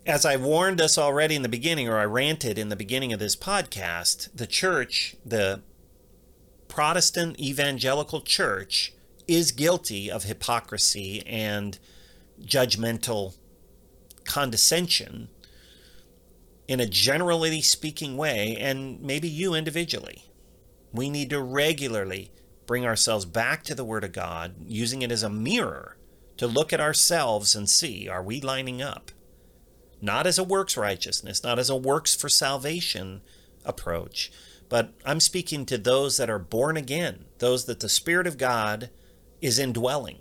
As 0.05 0.25
I 0.25 0.35
warned 0.35 0.81
us 0.81 0.97
already 0.97 1.35
in 1.35 1.41
the 1.41 1.47
beginning, 1.47 1.87
or 1.87 1.99
I 1.99 2.03
ranted 2.03 2.57
in 2.57 2.67
the 2.67 2.75
beginning 2.75 3.13
of 3.13 3.19
this 3.19 3.37
podcast, 3.37 4.27
the 4.35 4.45
church, 4.45 5.15
the 5.25 5.61
Protestant 6.67 7.39
evangelical 7.39 8.19
church, 8.19 8.91
is 9.25 9.53
guilty 9.53 10.11
of 10.11 10.25
hypocrisy 10.25 11.25
and 11.25 11.79
judgmental 12.41 13.37
condescension 14.25 15.29
in 16.67 16.79
a 16.79 16.85
generally 16.85 17.61
speaking 17.61 18.17
way, 18.17 18.55
and 18.59 19.01
maybe 19.01 19.27
you 19.27 19.53
individually. 19.53 20.25
We 20.93 21.09
need 21.09 21.29
to 21.29 21.41
regularly 21.41 22.31
bring 22.65 22.85
ourselves 22.85 23.25
back 23.25 23.63
to 23.63 23.75
the 23.75 23.85
Word 23.85 24.03
of 24.03 24.11
God, 24.11 24.55
using 24.65 25.01
it 25.01 25.11
as 25.11 25.23
a 25.23 25.29
mirror 25.29 25.97
to 26.35 26.47
look 26.47 26.71
at 26.73 26.81
ourselves 26.81 27.55
and 27.55 27.69
see 27.69 28.07
are 28.07 28.21
we 28.21 28.41
lining 28.41 28.81
up? 28.81 29.11
Not 30.01 30.27
as 30.27 30.37
a 30.37 30.43
works 30.43 30.77
righteousness, 30.77 31.43
not 31.43 31.57
as 31.57 31.69
a 31.69 31.75
works 31.75 32.15
for 32.15 32.29
salvation 32.29 33.21
approach, 33.65 34.31
but 34.69 34.93
I'm 35.05 35.19
speaking 35.19 35.65
to 35.67 35.77
those 35.77 36.17
that 36.17 36.29
are 36.29 36.39
born 36.39 36.77
again, 36.77 37.25
those 37.39 37.65
that 37.65 37.79
the 37.79 37.89
Spirit 37.89 38.27
of 38.27 38.37
God 38.37 38.89
is 39.41 39.57
indwelling 39.57 40.19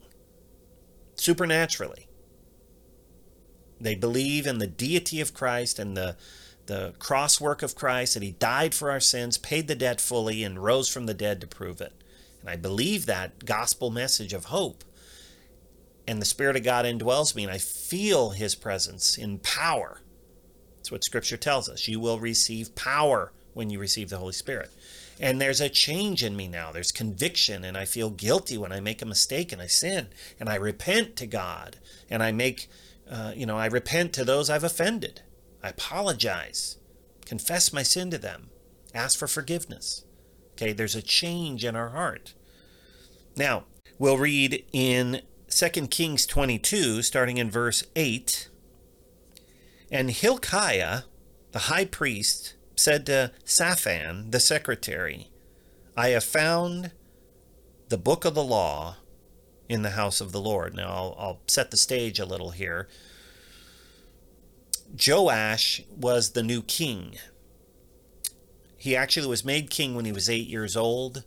supernaturally. 1.16 2.05
They 3.80 3.94
believe 3.94 4.46
in 4.46 4.58
the 4.58 4.66
deity 4.66 5.20
of 5.20 5.34
Christ 5.34 5.78
and 5.78 5.96
the, 5.96 6.16
the 6.66 6.94
cross 6.98 7.40
work 7.40 7.62
of 7.62 7.74
Christ, 7.74 8.14
that 8.14 8.22
He 8.22 8.32
died 8.32 8.74
for 8.74 8.90
our 8.90 9.00
sins, 9.00 9.38
paid 9.38 9.68
the 9.68 9.74
debt 9.74 10.00
fully, 10.00 10.42
and 10.42 10.62
rose 10.62 10.88
from 10.88 11.06
the 11.06 11.14
dead 11.14 11.40
to 11.40 11.46
prove 11.46 11.80
it. 11.80 11.92
And 12.40 12.50
I 12.50 12.56
believe 12.56 13.06
that 13.06 13.44
gospel 13.44 13.90
message 13.90 14.32
of 14.32 14.46
hope. 14.46 14.84
And 16.08 16.22
the 16.22 16.26
Spirit 16.26 16.56
of 16.56 16.62
God 16.62 16.84
indwells 16.84 17.34
me, 17.34 17.42
and 17.42 17.52
I 17.52 17.58
feel 17.58 18.30
His 18.30 18.54
presence 18.54 19.18
in 19.18 19.38
power. 19.38 20.00
That's 20.76 20.92
what 20.92 21.04
Scripture 21.04 21.36
tells 21.36 21.68
us. 21.68 21.88
You 21.88 21.98
will 21.98 22.20
receive 22.20 22.76
power 22.76 23.32
when 23.54 23.70
you 23.70 23.78
receive 23.80 24.08
the 24.08 24.18
Holy 24.18 24.32
Spirit. 24.32 24.70
And 25.18 25.40
there's 25.40 25.60
a 25.60 25.68
change 25.68 26.22
in 26.22 26.36
me 26.36 26.46
now. 26.46 26.70
There's 26.70 26.92
conviction, 26.92 27.64
and 27.64 27.76
I 27.76 27.86
feel 27.86 28.10
guilty 28.10 28.56
when 28.58 28.70
I 28.70 28.80
make 28.80 29.02
a 29.02 29.06
mistake 29.06 29.50
and 29.50 29.60
I 29.60 29.66
sin, 29.66 30.08
and 30.38 30.48
I 30.48 30.56
repent 30.56 31.16
to 31.16 31.26
God, 31.26 31.76
and 32.10 32.22
I 32.22 32.32
make, 32.32 32.68
uh, 33.10 33.32
you 33.34 33.46
know, 33.46 33.56
I 33.56 33.66
repent 33.66 34.12
to 34.14 34.24
those 34.24 34.50
I've 34.50 34.64
offended. 34.64 35.22
I 35.62 35.70
apologize, 35.70 36.78
confess 37.24 37.72
my 37.72 37.82
sin 37.82 38.10
to 38.10 38.18
them, 38.18 38.50
ask 38.94 39.18
for 39.18 39.26
forgiveness. 39.26 40.04
Okay, 40.52 40.72
there's 40.72 40.94
a 40.94 41.02
change 41.02 41.64
in 41.64 41.76
our 41.76 41.90
heart. 41.90 42.34
Now, 43.36 43.64
we'll 43.98 44.18
read 44.18 44.64
in 44.72 45.22
2 45.48 45.68
Kings 45.88 46.26
22, 46.26 47.02
starting 47.02 47.36
in 47.36 47.50
verse 47.50 47.84
8. 47.94 48.48
And 49.90 50.10
Hilkiah, 50.10 51.02
the 51.52 51.58
high 51.60 51.84
priest, 51.84 52.54
said 52.74 53.06
to 53.06 53.32
Shaphan, 53.44 54.30
the 54.30 54.40
secretary, 54.40 55.30
I 55.96 56.08
have 56.08 56.24
found 56.24 56.92
the 57.88 57.98
book 57.98 58.24
of 58.24 58.34
the 58.34 58.44
law 58.44 58.96
in 59.68 59.83
the 59.83 59.90
house 59.90 60.20
of 60.20 60.33
the 60.33 60.40
Lord. 60.40 60.74
Now, 60.74 60.88
I'll, 60.88 61.16
I'll 61.18 61.40
set 61.46 61.70
the 61.70 61.76
stage 61.76 62.18
a 62.18 62.26
little 62.26 62.50
here. 62.50 62.88
Joash 65.05 65.83
was 65.96 66.31
the 66.31 66.42
new 66.42 66.62
king. 66.62 67.16
He 68.76 68.94
actually 68.94 69.26
was 69.26 69.44
made 69.44 69.70
king 69.70 69.94
when 69.94 70.05
he 70.05 70.12
was 70.12 70.31
eight 70.31 70.46
years 70.46 70.76
old. 70.76 71.24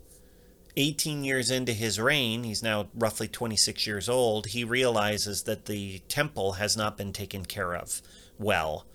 18 0.77 1.25
years 1.25 1.51
into 1.51 1.73
his 1.73 1.99
reign, 1.99 2.43
he's 2.43 2.63
now 2.63 2.87
roughly 2.93 3.27
26 3.27 3.85
years 3.85 4.07
old, 4.07 4.47
he 4.47 4.63
realizes 4.63 5.43
that 5.43 5.65
the 5.65 5.99
temple 6.07 6.53
has 6.53 6.77
not 6.77 6.95
been 6.95 7.11
taken 7.11 7.43
care 7.43 7.75
of 7.75 8.01
well. 8.37 8.85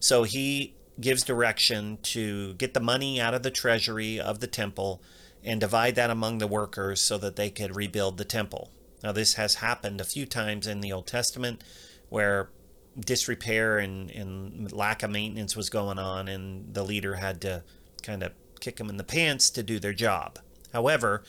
So 0.00 0.24
he 0.24 0.74
gives 1.00 1.22
direction 1.22 1.98
to 2.02 2.54
get 2.54 2.74
the 2.74 2.80
money 2.80 3.20
out 3.20 3.32
of 3.32 3.42
the 3.42 3.50
treasury 3.50 4.20
of 4.20 4.40
the 4.40 4.46
temple 4.46 5.00
and 5.42 5.60
divide 5.60 5.94
that 5.94 6.10
among 6.10 6.38
the 6.38 6.46
workers 6.46 7.00
so 7.00 7.16
that 7.16 7.36
they 7.36 7.48
could 7.48 7.74
rebuild 7.74 8.18
the 8.18 8.24
temple. 8.24 8.70
Now, 9.02 9.12
this 9.12 9.34
has 9.34 9.56
happened 9.56 10.00
a 10.00 10.04
few 10.04 10.26
times 10.26 10.66
in 10.66 10.80
the 10.80 10.92
Old 10.92 11.06
Testament 11.06 11.64
where 12.08 12.50
disrepair 12.98 13.78
and, 13.78 14.10
and 14.10 14.72
lack 14.72 15.02
of 15.02 15.10
maintenance 15.10 15.56
was 15.56 15.70
going 15.70 15.98
on, 15.98 16.28
and 16.28 16.74
the 16.74 16.84
leader 16.84 17.16
had 17.16 17.40
to 17.42 17.62
kind 18.02 18.22
of 18.22 18.32
kick 18.60 18.76
them 18.76 18.90
in 18.90 18.96
the 18.96 19.04
pants 19.04 19.48
to 19.50 19.62
do 19.62 19.78
their 19.78 19.92
job. 19.92 20.38
However, 20.72 21.22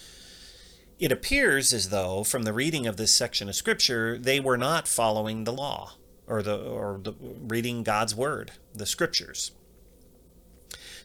it 0.99 1.11
appears 1.11 1.73
as 1.73 1.89
though, 1.89 2.23
from 2.23 2.43
the 2.43 2.53
reading 2.53 2.85
of 2.87 2.97
this 2.97 3.15
section 3.15 3.47
of 3.47 3.55
Scripture, 3.55 4.17
they 4.17 4.39
were 4.39 4.57
not 4.57 4.87
following 4.87 5.43
the 5.43 5.53
law 5.53 5.93
or 6.27 6.41
the 6.41 6.57
or 6.57 6.99
the 7.01 7.13
reading 7.21 7.83
God's 7.83 8.15
word, 8.15 8.51
the 8.73 8.85
scriptures. 8.85 9.51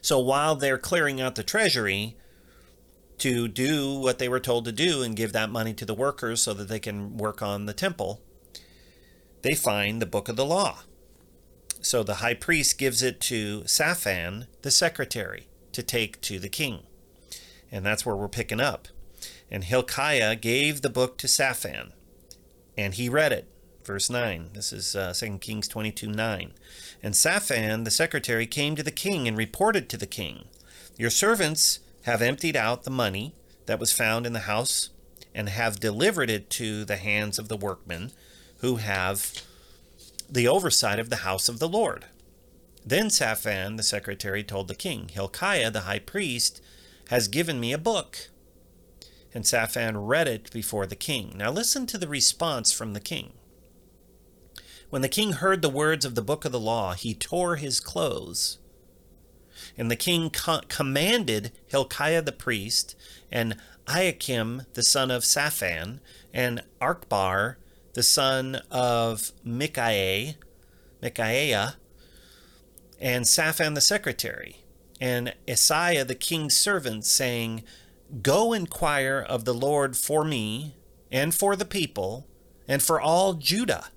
So 0.01 0.19
while 0.19 0.55
they're 0.55 0.77
clearing 0.77 1.19
out 1.19 1.35
the 1.35 1.43
treasury 1.43 2.15
to 3.19 3.47
do 3.47 3.97
what 3.97 4.19
they 4.19 4.29
were 4.29 4.39
told 4.39 4.65
to 4.65 4.71
do 4.71 5.01
and 5.01 5.15
give 5.15 5.33
that 5.33 5.49
money 5.49 5.73
to 5.73 5.85
the 5.85 5.93
workers 5.93 6.41
so 6.41 6.53
that 6.53 6.67
they 6.67 6.79
can 6.79 7.17
work 7.17 7.41
on 7.41 7.65
the 7.65 7.73
temple, 7.73 8.21
they 9.41 9.55
find 9.55 10.01
the 10.01 10.05
book 10.05 10.29
of 10.29 10.35
the 10.35 10.45
law. 10.45 10.79
So 11.81 12.03
the 12.03 12.15
high 12.15 12.33
priest 12.33 12.77
gives 12.77 13.01
it 13.01 13.21
to 13.21 13.65
Shaphan, 13.67 14.47
the 14.61 14.71
secretary, 14.71 15.47
to 15.71 15.81
take 15.81 16.21
to 16.21 16.39
the 16.39 16.49
king. 16.49 16.83
And 17.71 17.85
that's 17.85 18.05
where 18.05 18.15
we're 18.15 18.27
picking 18.27 18.59
up. 18.59 18.87
And 19.49 19.63
Hilkiah 19.63 20.35
gave 20.35 20.81
the 20.81 20.89
book 20.89 21.17
to 21.19 21.27
Shaphan, 21.27 21.93
and 22.77 22.93
he 22.93 23.09
read 23.09 23.31
it 23.31 23.47
verse 23.87 24.09
9. 24.09 24.49
This 24.53 24.73
is 24.73 24.95
uh, 24.95 25.13
2 25.13 25.39
Kings 25.39 25.67
22 25.67 26.07
9. 26.07 26.53
And 27.01 27.15
Shaphan, 27.15 27.85
the 27.85 27.91
secretary, 27.91 28.45
came 28.45 28.75
to 28.75 28.83
the 28.83 28.91
king 28.91 29.27
and 29.27 29.37
reported 29.37 29.89
to 29.89 29.97
the 29.97 30.05
king, 30.05 30.49
Your 30.97 31.09
servants 31.09 31.79
have 32.07 32.21
emptied 32.21 32.55
out 32.55 32.85
the 32.85 32.89
money 32.89 33.35
that 33.65 33.81
was 33.81 33.91
found 33.91 34.25
in 34.25 34.31
the 34.31 34.39
house 34.39 34.91
and 35.35 35.49
have 35.49 35.77
delivered 35.77 36.29
it 36.29 36.49
to 36.49 36.85
the 36.85 36.95
hands 36.95 37.37
of 37.37 37.49
the 37.49 37.57
workmen 37.57 38.13
who 38.59 38.77
have 38.77 39.33
the 40.29 40.47
oversight 40.47 40.99
of 40.99 41.09
the 41.09 41.17
house 41.17 41.49
of 41.49 41.59
the 41.59 41.67
Lord. 41.67 42.05
Then 42.85 43.09
Shaphan, 43.09 43.75
the 43.75 43.83
secretary, 43.83 44.41
told 44.41 44.69
the 44.69 44.73
king, 44.73 45.09
Hilkiah, 45.09 45.69
the 45.69 45.81
high 45.81 45.99
priest, 45.99 46.61
has 47.09 47.27
given 47.27 47.59
me 47.59 47.73
a 47.73 47.77
book. 47.77 48.29
And 49.33 49.45
Shaphan 49.45 49.97
read 49.97 50.29
it 50.29 50.49
before 50.51 50.85
the 50.85 50.95
king. 50.95 51.33
Now 51.35 51.51
listen 51.51 51.85
to 51.87 51.97
the 51.97 52.07
response 52.07 52.71
from 52.71 52.93
the 52.93 53.01
king. 53.01 53.33
When 54.89 55.01
the 55.01 55.09
king 55.09 55.33
heard 55.33 55.61
the 55.61 55.67
words 55.67 56.05
of 56.05 56.15
the 56.15 56.21
book 56.21 56.45
of 56.45 56.53
the 56.53 56.59
law, 56.59 56.93
he 56.93 57.13
tore 57.13 57.57
his 57.57 57.81
clothes. 57.81 58.59
And 59.77 59.91
the 59.91 59.95
king 59.95 60.29
co- 60.29 60.61
commanded 60.67 61.51
Hilkiah 61.67 62.21
the 62.21 62.31
priest, 62.31 62.95
and 63.31 63.57
Ahikam 63.85 64.65
the 64.73 64.83
son 64.83 65.11
of 65.11 65.23
Shaphan, 65.23 66.01
and 66.33 66.63
Achbor 66.81 67.55
the 67.93 68.03
son 68.03 68.61
of 68.69 69.31
Micaiah, 69.43 70.35
Micaiah, 71.01 71.75
and 72.99 73.27
Shaphan 73.27 73.73
the 73.75 73.81
secretary, 73.81 74.57
and 74.99 75.33
Asaiah 75.47 76.05
the 76.05 76.15
king's 76.15 76.55
servant, 76.55 77.05
saying, 77.05 77.63
Go 78.21 78.53
inquire 78.53 79.19
of 79.19 79.45
the 79.45 79.53
Lord 79.53 79.95
for 79.97 80.23
me, 80.23 80.75
and 81.11 81.33
for 81.33 81.55
the 81.55 81.65
people, 81.65 82.27
and 82.67 82.81
for 82.81 82.99
all 82.99 83.33
Judah 83.33 83.89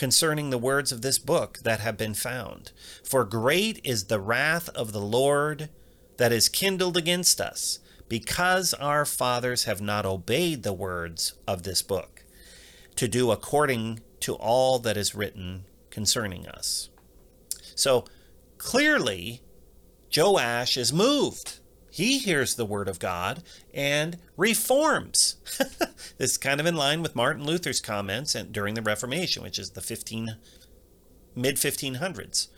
concerning 0.00 0.48
the 0.48 0.56
words 0.56 0.92
of 0.92 1.02
this 1.02 1.18
book 1.18 1.58
that 1.62 1.78
have 1.78 1.98
been 1.98 2.14
found. 2.14 2.72
For 3.04 3.22
great 3.22 3.82
is 3.84 4.04
the 4.04 4.18
wrath 4.18 4.70
of 4.70 4.92
the 4.92 5.00
Lord 5.00 5.68
that 6.16 6.32
is 6.32 6.48
kindled 6.48 6.96
against 6.96 7.38
us, 7.38 7.80
because 8.08 8.72
our 8.72 9.04
fathers 9.04 9.64
have 9.64 9.82
not 9.82 10.06
obeyed 10.06 10.62
the 10.62 10.72
words 10.72 11.34
of 11.46 11.64
this 11.64 11.82
book, 11.82 12.24
to 12.96 13.08
do 13.08 13.30
according 13.30 14.00
to 14.20 14.32
all 14.36 14.78
that 14.78 14.96
is 14.96 15.14
written 15.14 15.66
concerning 15.90 16.48
us. 16.48 16.88
So 17.74 18.06
clearly, 18.56 19.42
Joash 20.16 20.78
is 20.78 20.94
moved 20.94 21.59
he 21.90 22.18
hears 22.18 22.54
the 22.54 22.64
word 22.64 22.88
of 22.88 23.00
God 23.00 23.42
and 23.74 24.18
reforms. 24.36 25.36
this 26.18 26.32
is 26.32 26.38
kind 26.38 26.60
of 26.60 26.66
in 26.66 26.76
line 26.76 27.02
with 27.02 27.16
Martin 27.16 27.44
Luther's 27.44 27.80
comments 27.80 28.34
and 28.34 28.52
during 28.52 28.74
the 28.74 28.82
Reformation, 28.82 29.42
which 29.42 29.58
is 29.58 29.70
the 29.70 29.80
15 29.80 30.36
mid 31.34 31.56
1500s. 31.56 32.48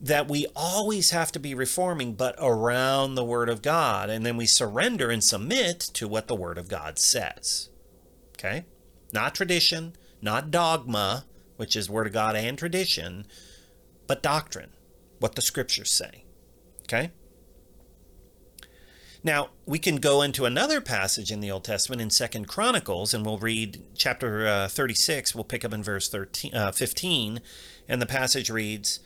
That 0.00 0.28
we 0.28 0.46
always 0.56 1.10
have 1.10 1.32
to 1.32 1.38
be 1.38 1.54
reforming, 1.54 2.14
but 2.14 2.34
around 2.38 3.14
the 3.14 3.24
Word 3.24 3.48
of 3.48 3.62
God, 3.62 4.10
and 4.10 4.24
then 4.24 4.36
we 4.36 4.46
surrender 4.46 5.10
and 5.10 5.22
submit 5.22 5.80
to 5.94 6.08
what 6.08 6.26
the 6.26 6.34
Word 6.34 6.58
of 6.58 6.68
God 6.68 6.98
says. 6.98 7.68
Okay? 8.36 8.64
Not 9.12 9.34
tradition, 9.34 9.94
not 10.20 10.50
dogma, 10.50 11.26
which 11.56 11.76
is 11.76 11.88
Word 11.88 12.06
of 12.06 12.12
God 12.12 12.36
and 12.36 12.58
tradition, 12.58 13.26
but 14.06 14.22
doctrine, 14.22 14.70
what 15.20 15.36
the 15.36 15.42
Scriptures 15.42 15.90
say. 15.90 16.24
Okay? 16.82 17.12
Now, 19.24 19.48
we 19.64 19.78
can 19.78 19.96
go 19.96 20.20
into 20.20 20.44
another 20.44 20.82
passage 20.82 21.32
in 21.32 21.40
the 21.40 21.50
Old 21.50 21.64
Testament 21.64 22.02
in 22.02 22.10
Second 22.10 22.46
Chronicles, 22.46 23.14
and 23.14 23.24
we'll 23.24 23.38
read 23.38 23.82
chapter 23.96 24.46
uh, 24.46 24.68
36. 24.68 25.34
We'll 25.34 25.44
pick 25.44 25.64
up 25.64 25.72
in 25.72 25.82
verse 25.82 26.10
13, 26.10 26.54
uh, 26.54 26.72
15, 26.72 27.40
and 27.88 28.02
the 28.02 28.06
passage 28.06 28.50
reads, 28.50 29.00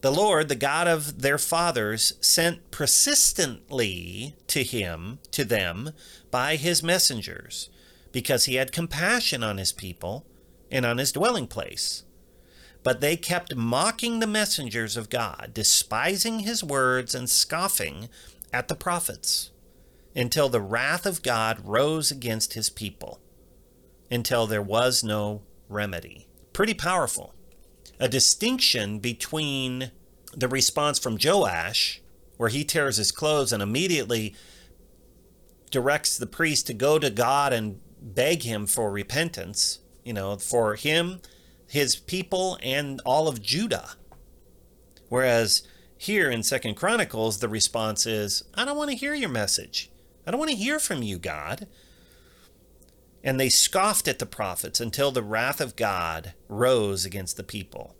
The 0.00 0.10
Lord, 0.10 0.48
the 0.48 0.54
God 0.54 0.88
of 0.88 1.20
their 1.20 1.36
fathers, 1.36 2.14
sent 2.22 2.70
persistently 2.70 4.34
to 4.46 4.64
him, 4.64 5.18
to 5.32 5.44
them, 5.44 5.90
by 6.30 6.56
his 6.56 6.82
messengers, 6.82 7.68
because 8.12 8.46
he 8.46 8.54
had 8.54 8.72
compassion 8.72 9.44
on 9.44 9.58
his 9.58 9.72
people 9.72 10.24
and 10.70 10.86
on 10.86 10.96
his 10.96 11.12
dwelling 11.12 11.46
place. 11.46 12.04
But 12.82 13.02
they 13.02 13.14
kept 13.14 13.54
mocking 13.54 14.20
the 14.20 14.26
messengers 14.26 14.96
of 14.96 15.10
God, 15.10 15.50
despising 15.52 16.40
his 16.40 16.64
words 16.64 17.14
and 17.14 17.28
scoffing 17.28 18.08
at 18.52 18.68
the 18.68 18.74
prophets 18.74 19.50
until 20.14 20.48
the 20.48 20.60
wrath 20.60 21.06
of 21.06 21.22
God 21.22 21.60
rose 21.64 22.10
against 22.10 22.54
his 22.54 22.70
people. 22.70 23.20
until 24.10 24.46
there 24.46 24.62
was 24.62 25.04
no 25.04 25.42
remedy. 25.68 26.26
Pretty 26.52 26.74
powerful. 26.74 27.34
A 27.98 28.08
distinction 28.08 28.98
between 28.98 29.92
the 30.34 30.48
response 30.48 30.98
from 30.98 31.18
Joash, 31.22 32.00
where 32.36 32.48
he 32.48 32.64
tears 32.64 32.96
his 32.96 33.12
clothes 33.12 33.52
and 33.52 33.62
immediately 33.62 34.34
directs 35.70 36.18
the 36.18 36.26
priest 36.26 36.66
to 36.66 36.74
go 36.74 36.98
to 36.98 37.10
God 37.10 37.52
and 37.52 37.80
beg 38.00 38.42
him 38.42 38.66
for 38.66 38.90
repentance, 38.90 39.78
you 40.04 40.12
know, 40.12 40.36
for 40.36 40.74
him, 40.74 41.20
his 41.68 41.94
people, 41.96 42.58
and 42.62 43.00
all 43.04 43.28
of 43.28 43.42
Judah. 43.42 43.90
Whereas 45.08 45.62
here 46.00 46.30
in 46.30 46.42
Second 46.42 46.76
Chronicles, 46.76 47.40
the 47.40 47.48
response 47.48 48.06
is, 48.06 48.42
I 48.54 48.64
don't 48.64 48.78
want 48.78 48.88
to 48.88 48.96
hear 48.96 49.12
your 49.12 49.28
message. 49.28 49.90
I 50.26 50.30
don't 50.30 50.40
want 50.40 50.50
to 50.50 50.56
hear 50.56 50.78
from 50.78 51.02
you, 51.02 51.18
God. 51.18 51.68
And 53.22 53.38
they 53.38 53.50
scoffed 53.50 54.08
at 54.08 54.18
the 54.18 54.24
prophets 54.24 54.80
until 54.80 55.10
the 55.10 55.22
wrath 55.22 55.60
of 55.60 55.76
God 55.76 56.32
rose 56.48 57.04
against 57.04 57.36
the 57.36 57.42
people, 57.42 57.96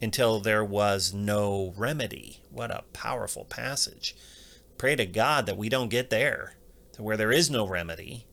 until 0.00 0.40
there 0.40 0.64
was 0.64 1.12
no 1.12 1.74
remedy. 1.76 2.40
What 2.50 2.70
a 2.70 2.84
powerful 2.94 3.44
passage. 3.44 4.16
Pray 4.78 4.96
to 4.96 5.04
God 5.04 5.44
that 5.44 5.58
we 5.58 5.68
don't 5.68 5.90
get 5.90 6.08
there, 6.08 6.54
to 6.92 7.02
where 7.02 7.18
there 7.18 7.30
is 7.30 7.50
no 7.50 7.68
remedy. 7.68 8.24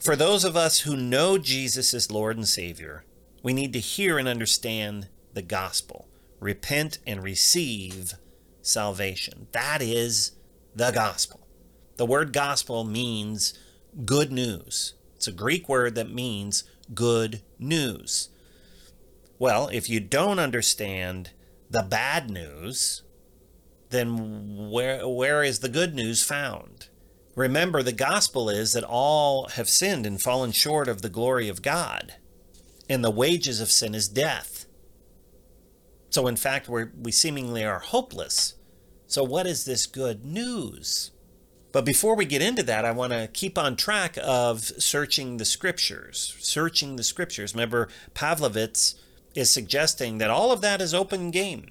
For 0.00 0.14
those 0.14 0.44
of 0.44 0.56
us 0.56 0.82
who 0.82 0.96
know 0.96 1.36
Jesus 1.36 1.92
as 1.92 2.12
Lord 2.12 2.36
and 2.36 2.46
Savior, 2.46 3.04
we 3.42 3.52
need 3.52 3.72
to 3.72 3.80
hear 3.80 4.18
and 4.18 4.28
understand 4.28 5.08
the 5.34 5.42
gospel. 5.42 6.06
Repent 6.40 6.98
and 7.06 7.22
receive 7.22 8.14
salvation. 8.62 9.48
That 9.52 9.82
is 9.82 10.32
the 10.74 10.90
gospel. 10.90 11.46
The 11.96 12.06
word 12.06 12.32
gospel 12.32 12.84
means 12.84 13.58
good 14.04 14.30
news. 14.30 14.94
It's 15.16 15.26
a 15.26 15.32
Greek 15.32 15.68
word 15.68 15.94
that 15.96 16.12
means 16.12 16.64
good 16.94 17.42
news. 17.58 18.28
Well, 19.38 19.68
if 19.72 19.88
you 19.88 20.00
don't 20.00 20.38
understand 20.38 21.30
the 21.70 21.82
bad 21.82 22.30
news, 22.30 23.02
then 23.90 24.70
where, 24.70 25.06
where 25.08 25.42
is 25.42 25.60
the 25.60 25.68
good 25.68 25.94
news 25.94 26.22
found? 26.22 26.88
Remember, 27.34 27.82
the 27.82 27.92
gospel 27.92 28.50
is 28.50 28.72
that 28.72 28.84
all 28.84 29.48
have 29.50 29.68
sinned 29.68 30.06
and 30.06 30.20
fallen 30.20 30.52
short 30.52 30.88
of 30.88 31.02
the 31.02 31.08
glory 31.08 31.48
of 31.48 31.62
God, 31.62 32.14
and 32.88 33.04
the 33.04 33.10
wages 33.10 33.60
of 33.60 33.70
sin 33.70 33.94
is 33.94 34.08
death. 34.08 34.57
So, 36.10 36.26
in 36.26 36.36
fact, 36.36 36.68
we 36.68 36.84
we 37.00 37.12
seemingly 37.12 37.64
are 37.64 37.80
hopeless. 37.80 38.54
So, 39.06 39.22
what 39.24 39.46
is 39.46 39.64
this 39.64 39.86
good 39.86 40.24
news? 40.24 41.10
But 41.70 41.84
before 41.84 42.14
we 42.14 42.24
get 42.24 42.42
into 42.42 42.62
that, 42.62 42.84
I 42.84 42.92
want 42.92 43.12
to 43.12 43.28
keep 43.28 43.58
on 43.58 43.76
track 43.76 44.18
of 44.22 44.64
searching 44.64 45.36
the 45.36 45.44
scriptures. 45.44 46.34
Searching 46.40 46.96
the 46.96 47.02
scriptures. 47.02 47.54
Remember, 47.54 47.88
Pavlovitz 48.14 48.94
is 49.34 49.50
suggesting 49.50 50.18
that 50.18 50.30
all 50.30 50.50
of 50.50 50.62
that 50.62 50.80
is 50.80 50.94
open 50.94 51.30
game. 51.30 51.70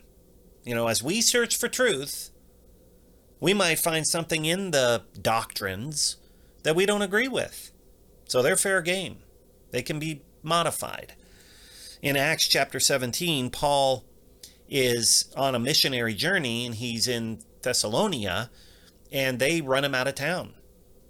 You 0.64 0.76
know, 0.76 0.88
as 0.88 1.02
we 1.02 1.22
search 1.22 1.58
for 1.58 1.68
truth, 1.68 2.30
we 3.40 3.54
might 3.54 3.80
find 3.80 4.06
something 4.06 4.46
in 4.46 4.72
the 4.72 5.04
doctrines 5.20 6.18
that 6.64 6.76
we 6.76 6.86
don't 6.86 7.02
agree 7.02 7.28
with. 7.28 7.72
So 8.28 8.42
they're 8.42 8.58
fair 8.58 8.82
game. 8.82 9.18
They 9.72 9.82
can 9.82 10.00
be 10.00 10.22
modified. 10.44 11.14
In 12.02 12.16
Acts 12.16 12.48
chapter 12.48 12.80
17, 12.80 13.50
Paul 13.50 14.06
is 14.70 15.34
on 15.36 15.56
a 15.56 15.60
missionary 15.60 16.14
journey 16.14 16.66
and 16.66 16.76
he's 16.76 17.08
in 17.08 17.40
Thessalonica 17.62 18.50
and 19.12 19.40
they 19.40 19.62
run 19.62 19.86
him 19.86 19.96
out 19.96 20.08
of 20.08 20.16
town. 20.16 20.54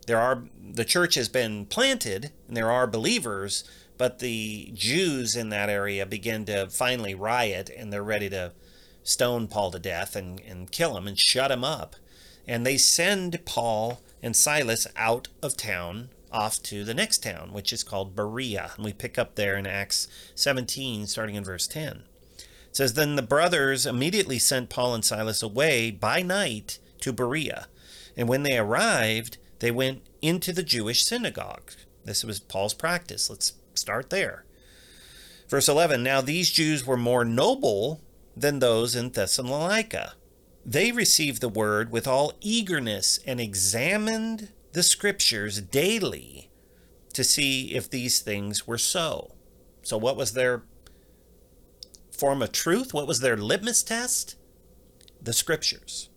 There 0.06 0.20
are 0.20 0.44
the 0.60 0.86
church 0.86 1.16
has 1.16 1.30
been 1.30 1.66
planted 1.66 2.32
and 2.48 2.56
there 2.56 2.72
are 2.72 2.88
believers, 2.88 3.64
but 3.98 4.20
the 4.20 4.72
Jews 4.74 5.36
in 5.36 5.50
that 5.50 5.70
area 5.70 6.06
begin 6.06 6.46
to 6.46 6.68
finally 6.70 7.16
riot 7.16 7.70
and 7.76 7.92
they're 7.92 8.04
ready 8.04 8.30
to 8.30 8.54
stone 9.04 9.48
Paul 9.48 9.72
to 9.72 9.80
death 9.80 10.16
and, 10.16 10.40
and 10.42 10.72
kill 10.72 10.98
him 10.98 11.08
and 11.08 11.20
shut 11.20 11.52
him 11.52 11.64
up. 11.64 11.96
And 12.48 12.66
they 12.66 12.78
send 12.78 13.44
Paul 13.46 14.02
and 14.22 14.36
Silas 14.36 14.88
out 14.96 15.28
of 15.42 15.58
town 15.58 16.10
off 16.32 16.62
to 16.64 16.84
the 16.84 16.94
next 16.94 17.24
town, 17.24 17.52
which 17.54 17.72
is 17.74 17.84
called 17.84 18.16
Berea. 18.16 18.72
And 18.76 18.86
we 18.86 18.94
pick 18.94 19.18
up 19.18 19.36
there 19.36 19.56
in 19.56 19.66
Acts 19.66 20.08
17, 20.36 21.08
starting 21.08 21.36
in 21.36 21.44
verse 21.44 21.68
10. 21.68 22.04
Says, 22.78 22.94
Then 22.94 23.16
the 23.16 23.22
brothers 23.22 23.86
immediately 23.86 24.40
sent 24.40 24.70
Paul 24.70 24.94
and 24.94 25.04
Silas 25.04 25.42
away 25.42 25.92
by 25.92 26.22
night 26.22 26.80
to 27.02 27.12
Berea 27.12 27.68
and 28.18 28.28
when 28.28 28.42
they 28.44 28.58
arrived, 28.58 29.38
they 29.60 29.70
went 29.70 30.02
into 30.22 30.52
the 30.52 30.64
Jewish 30.64 31.06
synagogue. 31.06 31.72
This 32.04 32.24
was 32.24 32.40
Paul's 32.40 32.74
practice. 32.74 33.30
Let's 33.30 33.54
start 33.76 34.10
there. 34.10 34.44
Verse 35.48 35.70
11 35.70 36.02
Now 36.02 36.20
these 36.20 36.50
Jews 36.50 36.86
were 36.86 36.98
more 36.98 37.24
noble 37.24 38.02
than 38.36 38.60
those 38.60 38.96
in 38.96 39.12
Thessalonica. 39.12 40.14
They 40.66 40.92
received 40.92 41.42
the 41.42 41.48
word 41.48 41.92
with 41.92 42.08
all 42.08 42.34
eagerness 42.42 43.20
and 43.26 43.40
examined 43.40 44.50
the 44.74 44.84
scriptures 44.84 45.62
daily 45.62 46.50
to 47.14 47.24
see 47.24 47.74
if 47.74 47.90
these 47.90 48.20
things 48.20 48.68
were 48.68 48.78
so. 48.78 49.36
So, 49.82 49.98
what 49.98 50.18
was 50.18 50.34
their 50.34 50.64
form 52.18 52.42
of 52.42 52.52
truth? 52.52 52.94
What 52.94 53.08
was 53.08 53.20
their 53.20 53.38
litmus 53.38 53.84
test? 53.84 54.36
The 55.22 55.34
scriptures. 55.34 56.10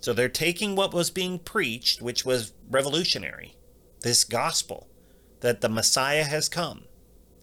So 0.00 0.12
they're 0.12 0.28
taking 0.28 0.74
what 0.74 0.94
was 0.94 1.10
being 1.10 1.38
preached, 1.38 2.02
which 2.02 2.24
was 2.24 2.52
revolutionary, 2.70 3.54
this 4.00 4.24
gospel 4.24 4.88
that 5.40 5.60
the 5.60 5.68
Messiah 5.68 6.24
has 6.24 6.48
come 6.48 6.84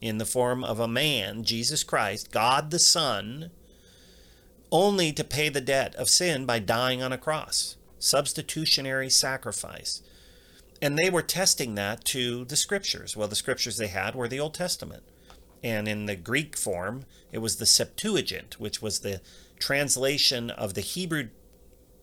in 0.02 0.17
the 0.17 0.26
form 0.26 0.63
of 0.63 0.80
a 0.80 0.88
man, 0.88 1.43
Jesus 1.43 1.84
Christ, 1.84 2.32
God 2.32 2.72
the 2.72 2.80
Son, 2.80 3.52
only 4.72 5.12
to 5.13 5.24
pay 5.24 5.50
the 5.50 5.62
debt 5.62 5.95
of 5.95 6.10
sin 6.10 6.45
by 6.45 6.60
dying 6.60 7.02
on 7.02 7.12
a 7.12 7.17
cross, 7.17 7.76
substitutionary 7.98 9.10
sacrifice. 9.10 10.02
And 10.82 10.98
they 10.98 11.10
were 11.10 11.22
testing 11.22 11.76
that 11.76 12.06
to 12.06 12.45
the 12.45 12.56
scriptures. 12.56 13.17
Well, 13.17 13.28
the 13.28 13.36
scriptures 13.36 13.78
they 13.78 13.88
had 13.88 14.15
were 14.15 14.28
the 14.28 14.39
Old 14.39 14.54
Testament. 14.54 15.04
And 15.63 15.88
in 15.88 16.06
the 16.06 16.15
Greek 16.15 16.56
form, 16.56 17.06
it 17.32 17.39
was 17.39 17.58
the 17.58 17.65
Septuagint, 17.65 18.60
which 18.60 18.82
was 18.82 19.00
the 19.00 19.22
translation 19.60 20.50
of 20.50 20.74
the 20.74 20.82
Hebrew 20.82 21.30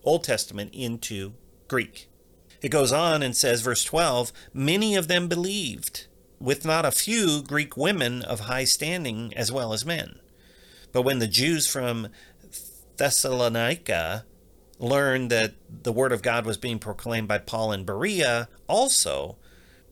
Old 0.05 0.25
Testament 0.25 0.75
into 0.75 1.33
Greek. 1.69 2.09
It 2.62 2.69
goes 2.71 2.92
on 2.92 3.23
and 3.23 3.35
says, 3.35 3.62
verse 3.62 3.85
12, 3.85 4.33
many 4.53 4.95
of 4.95 5.09
them 5.09 5.29
believed, 5.29 6.07
with 6.38 6.64
not 6.64 6.85
a 6.85 6.90
few 6.90 7.42
Greek 7.42 7.77
women 7.77 8.23
of 8.23 8.40
high 8.40 8.64
standing 8.64 9.33
as 9.35 9.51
well 9.51 9.73
as 9.73 9.85
men. 9.85 10.21
But 10.92 11.03
when 11.03 11.19
the 11.19 11.27
Jews 11.27 11.66
from 11.66 12.09
Thessalonica 12.97 14.25
learned 14.79 15.31
that 15.31 15.55
the 15.83 15.92
word 15.92 16.12
of 16.12 16.23
God 16.23 16.45
was 16.45 16.57
being 16.57 16.79
proclaimed 16.79 17.29
by 17.29 17.38
Paul 17.38 17.73
in 17.73 17.85
Berea 17.85 18.49
also, 18.66 19.37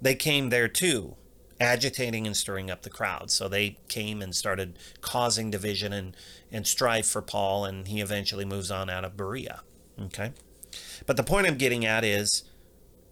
they 0.01 0.15
came 0.15 0.51
there 0.51 0.69
too, 0.69 1.17
agitating 1.61 2.27
and 2.27 2.37
stirring 2.37 2.71
up 2.71 2.83
the 2.83 2.91
crowd. 2.91 3.31
So 3.31 3.49
they 3.49 3.79
came 3.89 4.21
and 4.21 4.35
started 4.35 4.79
causing 5.01 5.51
division 5.51 5.93
and, 5.93 6.17
and 6.51 6.67
strife 6.67 7.07
for 7.07 7.23
Paul, 7.23 7.65
and 7.65 7.89
he 7.89 8.01
eventually 8.01 8.45
moves 8.45 8.71
on 8.71 8.91
out 8.91 9.05
of 9.05 9.17
Berea. 9.17 9.63
Okay. 10.01 10.33
But 11.07 11.17
the 11.17 11.23
point 11.23 11.47
I'm 11.47 11.57
getting 11.57 11.85
at 11.87 12.05
is 12.05 12.45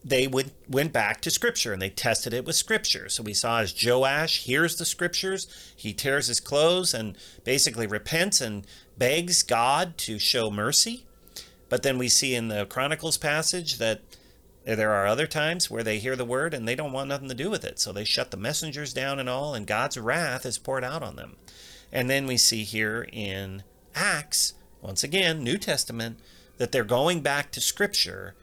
they 0.05 0.27
would 0.27 0.51
went 0.69 0.93
back 0.93 1.21
to 1.21 1.31
scripture 1.31 1.73
and 1.73 1.81
they 1.81 1.91
tested 1.91 2.35
it 2.35 2.45
with 2.45 2.57
scripture. 2.57 3.09
So 3.09 3.23
we 3.23 3.35
saw 3.35 3.61
as 3.61 3.75
Joash 3.85 4.45
hears 4.45 4.77
the 4.77 4.85
scriptures, 4.85 5.47
he 5.77 5.93
tears 5.93 6.27
his 6.27 6.41
clothes 6.41 6.93
and 6.93 7.17
basically 7.45 7.87
repents 7.87 8.41
and 8.41 8.67
begs 8.99 9.43
God 9.43 9.97
to 9.99 10.19
show 10.19 10.51
mercy. 10.51 11.07
But 11.69 11.83
then 11.83 11.99
we 11.99 12.09
see 12.09 12.35
in 12.35 12.49
the 12.49 12.67
Chronicles 12.67 13.17
passage 13.17 13.79
that 13.79 14.01
there 14.64 14.92
are 14.92 15.06
other 15.06 15.27
times 15.27 15.71
where 15.71 15.83
they 15.83 15.98
hear 15.98 16.17
the 16.17 16.25
word 16.25 16.54
and 16.54 16.67
they 16.67 16.75
don't 16.75 16.92
want 16.92 17.08
nothing 17.08 17.29
to 17.29 17.35
do 17.35 17.50
with 17.50 17.65
it. 17.65 17.79
So 17.79 17.92
they 17.92 18.04
shut 18.04 18.31
the 18.31 18.37
messengers 18.37 18.92
down 18.92 19.19
and 19.19 19.29
all, 19.29 19.54
and 19.54 19.67
God's 19.67 19.98
wrath 19.98 20.46
is 20.46 20.58
poured 20.58 20.85
out 20.85 21.02
on 21.02 21.17
them. 21.17 21.37
And 21.90 22.08
then 22.08 22.27
we 22.27 22.37
see 22.37 22.65
here 22.65 23.06
in 23.13 23.65
Acts, 23.94 24.54
once 24.81 25.04
again, 25.04 25.42
New 25.42 25.58
Testament, 25.58 26.19
that 26.58 26.73
they're 26.73 26.85
going 26.85 27.21
back 27.21 27.50
to 27.52 27.60
Scripture 27.60 28.35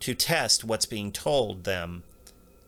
to 0.00 0.14
test 0.14 0.64
what's 0.64 0.86
being 0.86 1.12
told 1.12 1.64
them 1.64 2.02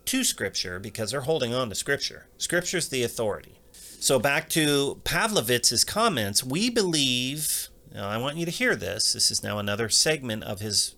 to 0.04 0.24
Scripture 0.24 0.78
because 0.78 1.10
they're 1.10 1.22
holding 1.22 1.54
on 1.54 1.68
to 1.68 1.74
Scripture. 1.74 2.26
Scripture's 2.36 2.88
the 2.88 3.02
authority. 3.02 3.60
So 3.72 4.18
back 4.18 4.48
to 4.50 5.00
Pavlovitz's 5.04 5.84
comments, 5.84 6.42
we 6.42 6.70
believe, 6.70 7.68
I 7.96 8.16
want 8.18 8.36
you 8.36 8.44
to 8.44 8.50
hear 8.50 8.74
this, 8.74 9.12
this 9.12 9.30
is 9.30 9.42
now 9.42 9.58
another 9.58 9.88
segment 9.88 10.44
of 10.44 10.60
his 10.60 10.96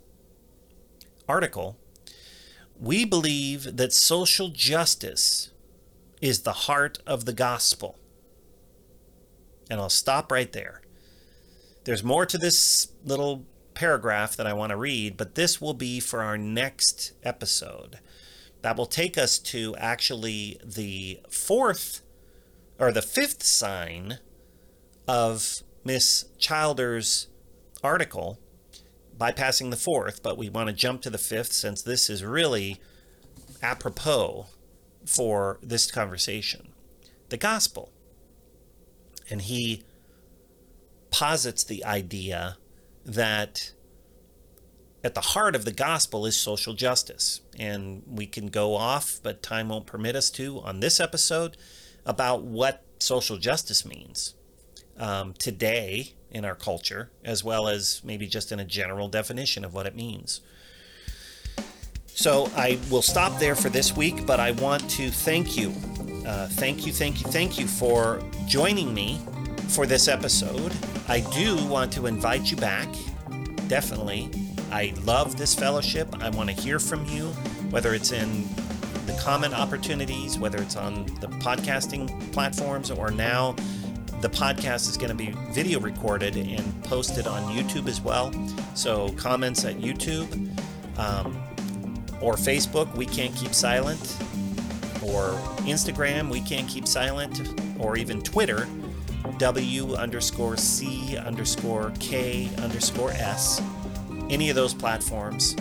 article. 1.28 1.76
We 2.82 3.04
believe 3.04 3.76
that 3.76 3.92
social 3.92 4.48
justice 4.48 5.52
is 6.20 6.42
the 6.42 6.52
heart 6.52 6.98
of 7.06 7.26
the 7.26 7.32
gospel. 7.32 7.96
And 9.70 9.80
I'll 9.80 9.88
stop 9.88 10.32
right 10.32 10.50
there. 10.50 10.82
There's 11.84 12.02
more 12.02 12.26
to 12.26 12.36
this 12.36 12.88
little 13.04 13.44
paragraph 13.74 14.34
that 14.34 14.48
I 14.48 14.52
want 14.52 14.70
to 14.70 14.76
read, 14.76 15.16
but 15.16 15.36
this 15.36 15.60
will 15.60 15.74
be 15.74 16.00
for 16.00 16.22
our 16.24 16.36
next 16.36 17.12
episode. 17.22 18.00
that 18.62 18.76
will 18.76 18.86
take 18.86 19.18
us 19.18 19.38
to 19.38 19.76
actually 19.76 20.58
the 20.64 21.20
fourth 21.28 22.02
or 22.78 22.92
the 22.92 23.02
fifth 23.02 23.42
sign 23.42 24.18
of 25.06 25.62
Miss 25.84 26.26
Childers' 26.38 27.26
article, 27.82 28.38
bypassing 29.22 29.70
the 29.70 29.76
fourth, 29.76 30.20
but 30.20 30.36
we 30.36 30.48
want 30.48 30.68
to 30.68 30.74
jump 30.74 31.00
to 31.02 31.10
the 31.10 31.18
fifth 31.18 31.52
since 31.52 31.80
this 31.80 32.10
is 32.10 32.24
really 32.24 32.80
apropos 33.62 34.46
for 35.06 35.60
this 35.62 35.90
conversation. 35.90 36.72
The 37.28 37.36
gospel. 37.36 37.92
And 39.30 39.42
he 39.42 39.84
posits 41.10 41.62
the 41.62 41.84
idea 41.84 42.56
that 43.04 43.72
at 45.04 45.14
the 45.14 45.20
heart 45.20 45.54
of 45.54 45.64
the 45.64 45.72
gospel 45.72 46.26
is 46.26 46.36
social 46.36 46.74
justice. 46.74 47.42
And 47.56 48.02
we 48.06 48.26
can 48.26 48.48
go 48.48 48.74
off, 48.74 49.20
but 49.22 49.40
time 49.40 49.68
won't 49.68 49.86
permit 49.86 50.16
us 50.16 50.30
to, 50.30 50.58
on 50.60 50.80
this 50.80 50.98
episode 50.98 51.56
about 52.04 52.42
what 52.42 52.84
social 52.98 53.36
justice 53.38 53.86
means 53.86 54.34
um, 54.98 55.34
today 55.34 56.14
in 56.30 56.44
our 56.44 56.54
culture, 56.54 57.10
as 57.24 57.44
well 57.44 57.68
as 57.68 58.00
maybe 58.04 58.26
just 58.26 58.52
in 58.52 58.58
a 58.58 58.64
general 58.64 59.08
definition 59.08 59.64
of 59.64 59.74
what 59.74 59.86
it 59.86 59.94
means. 59.94 60.40
So 62.06 62.50
I 62.56 62.78
will 62.90 63.02
stop 63.02 63.38
there 63.38 63.54
for 63.54 63.68
this 63.68 63.96
week, 63.96 64.26
but 64.26 64.38
I 64.38 64.52
want 64.52 64.88
to 64.90 65.10
thank 65.10 65.56
you. 65.56 65.70
Uh, 66.26 66.46
thank 66.48 66.86
you, 66.86 66.92
thank 66.92 67.20
you, 67.20 67.30
thank 67.30 67.58
you 67.58 67.66
for 67.66 68.22
joining 68.46 68.92
me 68.94 69.20
for 69.68 69.86
this 69.86 70.08
episode. 70.08 70.72
I 71.08 71.20
do 71.34 71.56
want 71.66 71.92
to 71.94 72.06
invite 72.06 72.50
you 72.50 72.56
back, 72.56 72.88
definitely. 73.66 74.30
I 74.70 74.94
love 75.04 75.36
this 75.36 75.54
fellowship. 75.54 76.08
I 76.22 76.30
want 76.30 76.48
to 76.48 76.54
hear 76.54 76.78
from 76.78 77.04
you, 77.06 77.26
whether 77.70 77.94
it's 77.94 78.12
in 78.12 78.46
the 79.06 79.18
comment 79.20 79.54
opportunities, 79.54 80.38
whether 80.38 80.58
it's 80.58 80.76
on 80.76 81.06
the 81.20 81.28
podcasting 81.28 82.32
platforms, 82.32 82.90
or 82.90 83.10
now 83.10 83.56
the 84.22 84.30
podcast 84.30 84.88
is 84.88 84.96
going 84.96 85.10
to 85.10 85.16
be 85.16 85.34
video 85.50 85.80
recorded 85.80 86.36
and 86.36 86.84
posted 86.84 87.26
on 87.26 87.42
YouTube 87.54 87.88
as 87.88 88.00
well. 88.00 88.32
So, 88.74 89.10
comments 89.18 89.64
at 89.64 89.76
YouTube 89.78 90.30
um, 90.96 91.36
or 92.20 92.34
Facebook, 92.34 92.94
We 92.96 93.04
Can't 93.04 93.34
Keep 93.34 93.52
Silent, 93.52 94.16
or 95.02 95.32
Instagram, 95.66 96.30
We 96.30 96.40
Can't 96.40 96.68
Keep 96.68 96.86
Silent, 96.86 97.42
or 97.80 97.96
even 97.96 98.22
Twitter, 98.22 98.68
W 99.38 99.94
underscore 99.96 100.56
C 100.56 101.16
underscore 101.16 101.92
K 101.98 102.48
underscore 102.58 103.10
S 103.10 103.60
any 104.30 104.50
of 104.50 104.56
those 104.56 104.72
platforms. 104.72 105.56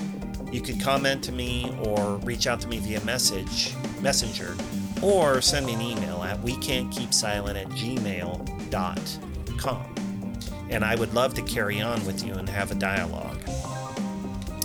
You 0.51 0.61
could 0.61 0.79
comment 0.79 1.23
to 1.23 1.31
me 1.31 1.73
or 1.83 2.17
reach 2.17 2.45
out 2.45 2.61
to 2.61 2.67
me 2.67 2.77
via 2.77 3.03
message, 3.05 3.73
messenger, 4.01 4.55
or 5.01 5.41
send 5.41 5.65
me 5.65 5.73
an 5.73 5.81
email 5.81 6.20
we 6.41 6.55
can't 6.57 6.91
keep 6.91 7.13
silent 7.13 7.57
at 7.57 7.67
gmail.com. 7.69 8.35
And 10.69 10.85
I 10.85 10.95
would 10.95 11.13
love 11.13 11.33
to 11.35 11.41
carry 11.41 11.81
on 11.81 12.05
with 12.05 12.25
you 12.25 12.33
and 12.33 12.47
have 12.47 12.71
a 12.71 12.75
dialogue. 12.75 13.39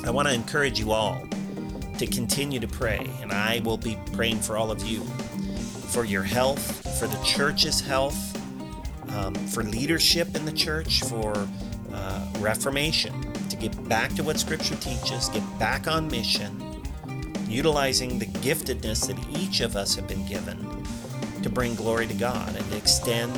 I 0.05 0.11
want 0.11 0.29
to 0.29 0.35
encourage 0.35 0.79
you 0.79 0.93
all 0.93 1.21
to 1.99 2.07
continue 2.07 2.61
to 2.61 2.69
pray, 2.69 3.11
and 3.23 3.33
I 3.33 3.61
will 3.65 3.77
be 3.77 3.99
praying 4.13 4.41
for 4.41 4.57
all 4.57 4.71
of 4.71 4.87
you 4.87 5.01
for 5.91 6.05
your 6.05 6.23
health, 6.23 6.99
for 6.99 7.07
the 7.07 7.23
church's 7.25 7.81
health, 7.81 8.35
um, 9.17 9.35
for 9.35 9.63
leadership 9.63 10.37
in 10.37 10.45
the 10.45 10.53
church, 10.53 11.01
for 11.05 11.49
uh, 11.93 12.29
reformation, 12.39 13.33
to 13.49 13.57
get 13.57 13.89
back 13.89 14.13
to 14.15 14.23
what 14.23 14.39
Scripture 14.39 14.77
teaches, 14.77 15.29
get 15.31 15.43
back 15.59 15.89
on 15.89 16.07
mission, 16.09 16.83
utilizing 17.49 18.19
the 18.19 18.27
giftedness 18.27 19.07
that 19.07 19.41
each 19.41 19.61
of 19.61 19.75
us 19.75 19.95
have 19.95 20.07
been 20.07 20.27
given 20.27 20.59
to 21.43 21.51
bring 21.51 21.75
glory 21.75 22.07
to 22.07 22.15
God 22.15 22.55
and 22.55 22.71
to 22.71 22.77
extend 22.77 23.35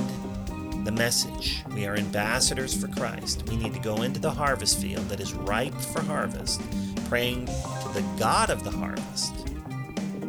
the 0.85 0.93
message. 0.93 1.65
We 1.75 1.87
are 1.87 1.97
ambassadors 1.97 2.75
for 2.75 2.89
Christ. 2.89 3.49
We 3.49 3.57
need 3.57 3.75
to 3.75 3.81
go 3.81 4.03
into 4.03 4.21
the 4.21 4.31
harvest 4.31 4.81
field 4.81 5.09
that 5.09 5.21
is 5.21 5.35
ripe 5.35 5.75
for 5.75 6.03
harvest, 6.03 6.61
praying 7.09 7.47
to 7.47 7.91
the 7.95 8.05
God 8.19 8.51
of 8.51 8.65
the 8.65 8.71
harvest 8.71 9.47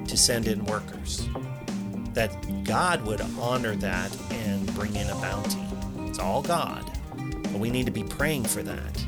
to 0.08 0.18
send 0.18 0.48
in 0.48 0.66
workers. 0.66 1.28
That 2.14 2.32
God 2.64 3.06
would 3.06 3.22
honor 3.40 3.76
that 3.76 4.16
and 4.32 4.74
bring 4.76 4.96
in 4.96 5.10
a 5.10 5.16
bounty. 5.16 5.64
It's 6.08 6.20
all 6.20 6.42
God. 6.42 6.90
But 7.16 7.60
we 7.60 7.70
need 7.70 7.86
to 7.86 7.92
be 7.92 8.04
praying 8.04 8.46
for 8.46 8.64
that 8.64 9.04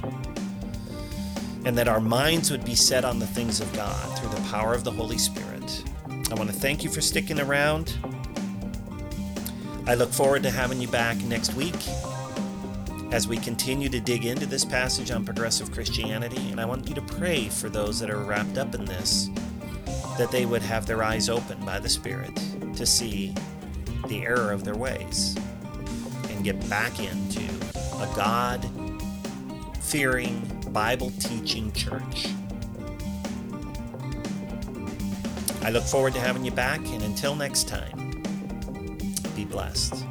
and 1.66 1.78
that 1.78 1.88
our 1.88 2.00
minds 2.00 2.50
would 2.50 2.66
be 2.66 2.76
set 2.76 3.06
on 3.06 3.20
the 3.20 3.28
things 3.28 3.60
of 3.60 3.72
God 3.74 4.18
through 4.18 4.30
the 4.30 4.50
power 4.50 4.74
of 4.74 4.84
the 4.84 4.92
Holy 4.92 5.18
Spirit. 5.18 5.84
I 6.32 6.34
want 6.34 6.50
to 6.50 6.56
thank 6.56 6.84
you 6.84 6.90
for 6.90 7.02
sticking 7.02 7.40
around. 7.40 7.94
I 9.88 9.96
look 9.96 10.12
forward 10.12 10.44
to 10.44 10.52
having 10.52 10.80
you 10.80 10.88
back 10.88 11.18
next 11.24 11.54
week 11.56 11.76
as 13.12 13.28
we 13.28 13.38
continue 13.38 13.90
to 13.90 14.00
dig 14.00 14.26
into 14.26 14.46
this 14.46 14.64
passage 14.64 15.12
on 15.12 15.26
progressive 15.26 15.72
Christianity. 15.72 16.50
And 16.52 16.62
I 16.62 16.66
want 16.66 16.88
you 16.88 16.96
to 16.96 17.02
pray 17.02 17.50
for 17.50 17.68
those 17.68 18.00
that 18.00 18.10
are 18.10 18.20
wrapped 18.20 18.58
up 18.58 18.74
in 18.74 18.86
this, 18.86 19.30
that 20.18 20.32
they 20.32 20.46
would 20.46 20.62
have 20.62 20.86
their 20.86 21.04
eyes 21.04 21.30
opened 21.30 21.66
by 21.66 21.80
the 21.80 21.90
Spirit 21.90 22.36
to 22.76 22.86
see 22.86 23.34
the 24.08 24.24
error 24.24 24.52
of 24.52 24.64
their 24.64 24.76
ways 24.76 25.36
and 26.30 26.44
get 26.44 26.70
back 26.70 27.00
into 27.00 27.44
a 27.96 28.10
God 28.16 28.66
fearing, 29.82 30.48
Bible 30.70 31.12
teaching 31.20 31.72
church. 31.74 32.28
I 35.64 35.70
look 35.70 35.84
forward 35.84 36.14
to 36.14 36.20
having 36.20 36.46
you 36.46 36.52
back, 36.52 36.80
and 36.88 37.04
until 37.04 37.36
next 37.36 37.68
time, 37.68 38.01
blessed. 39.52 40.11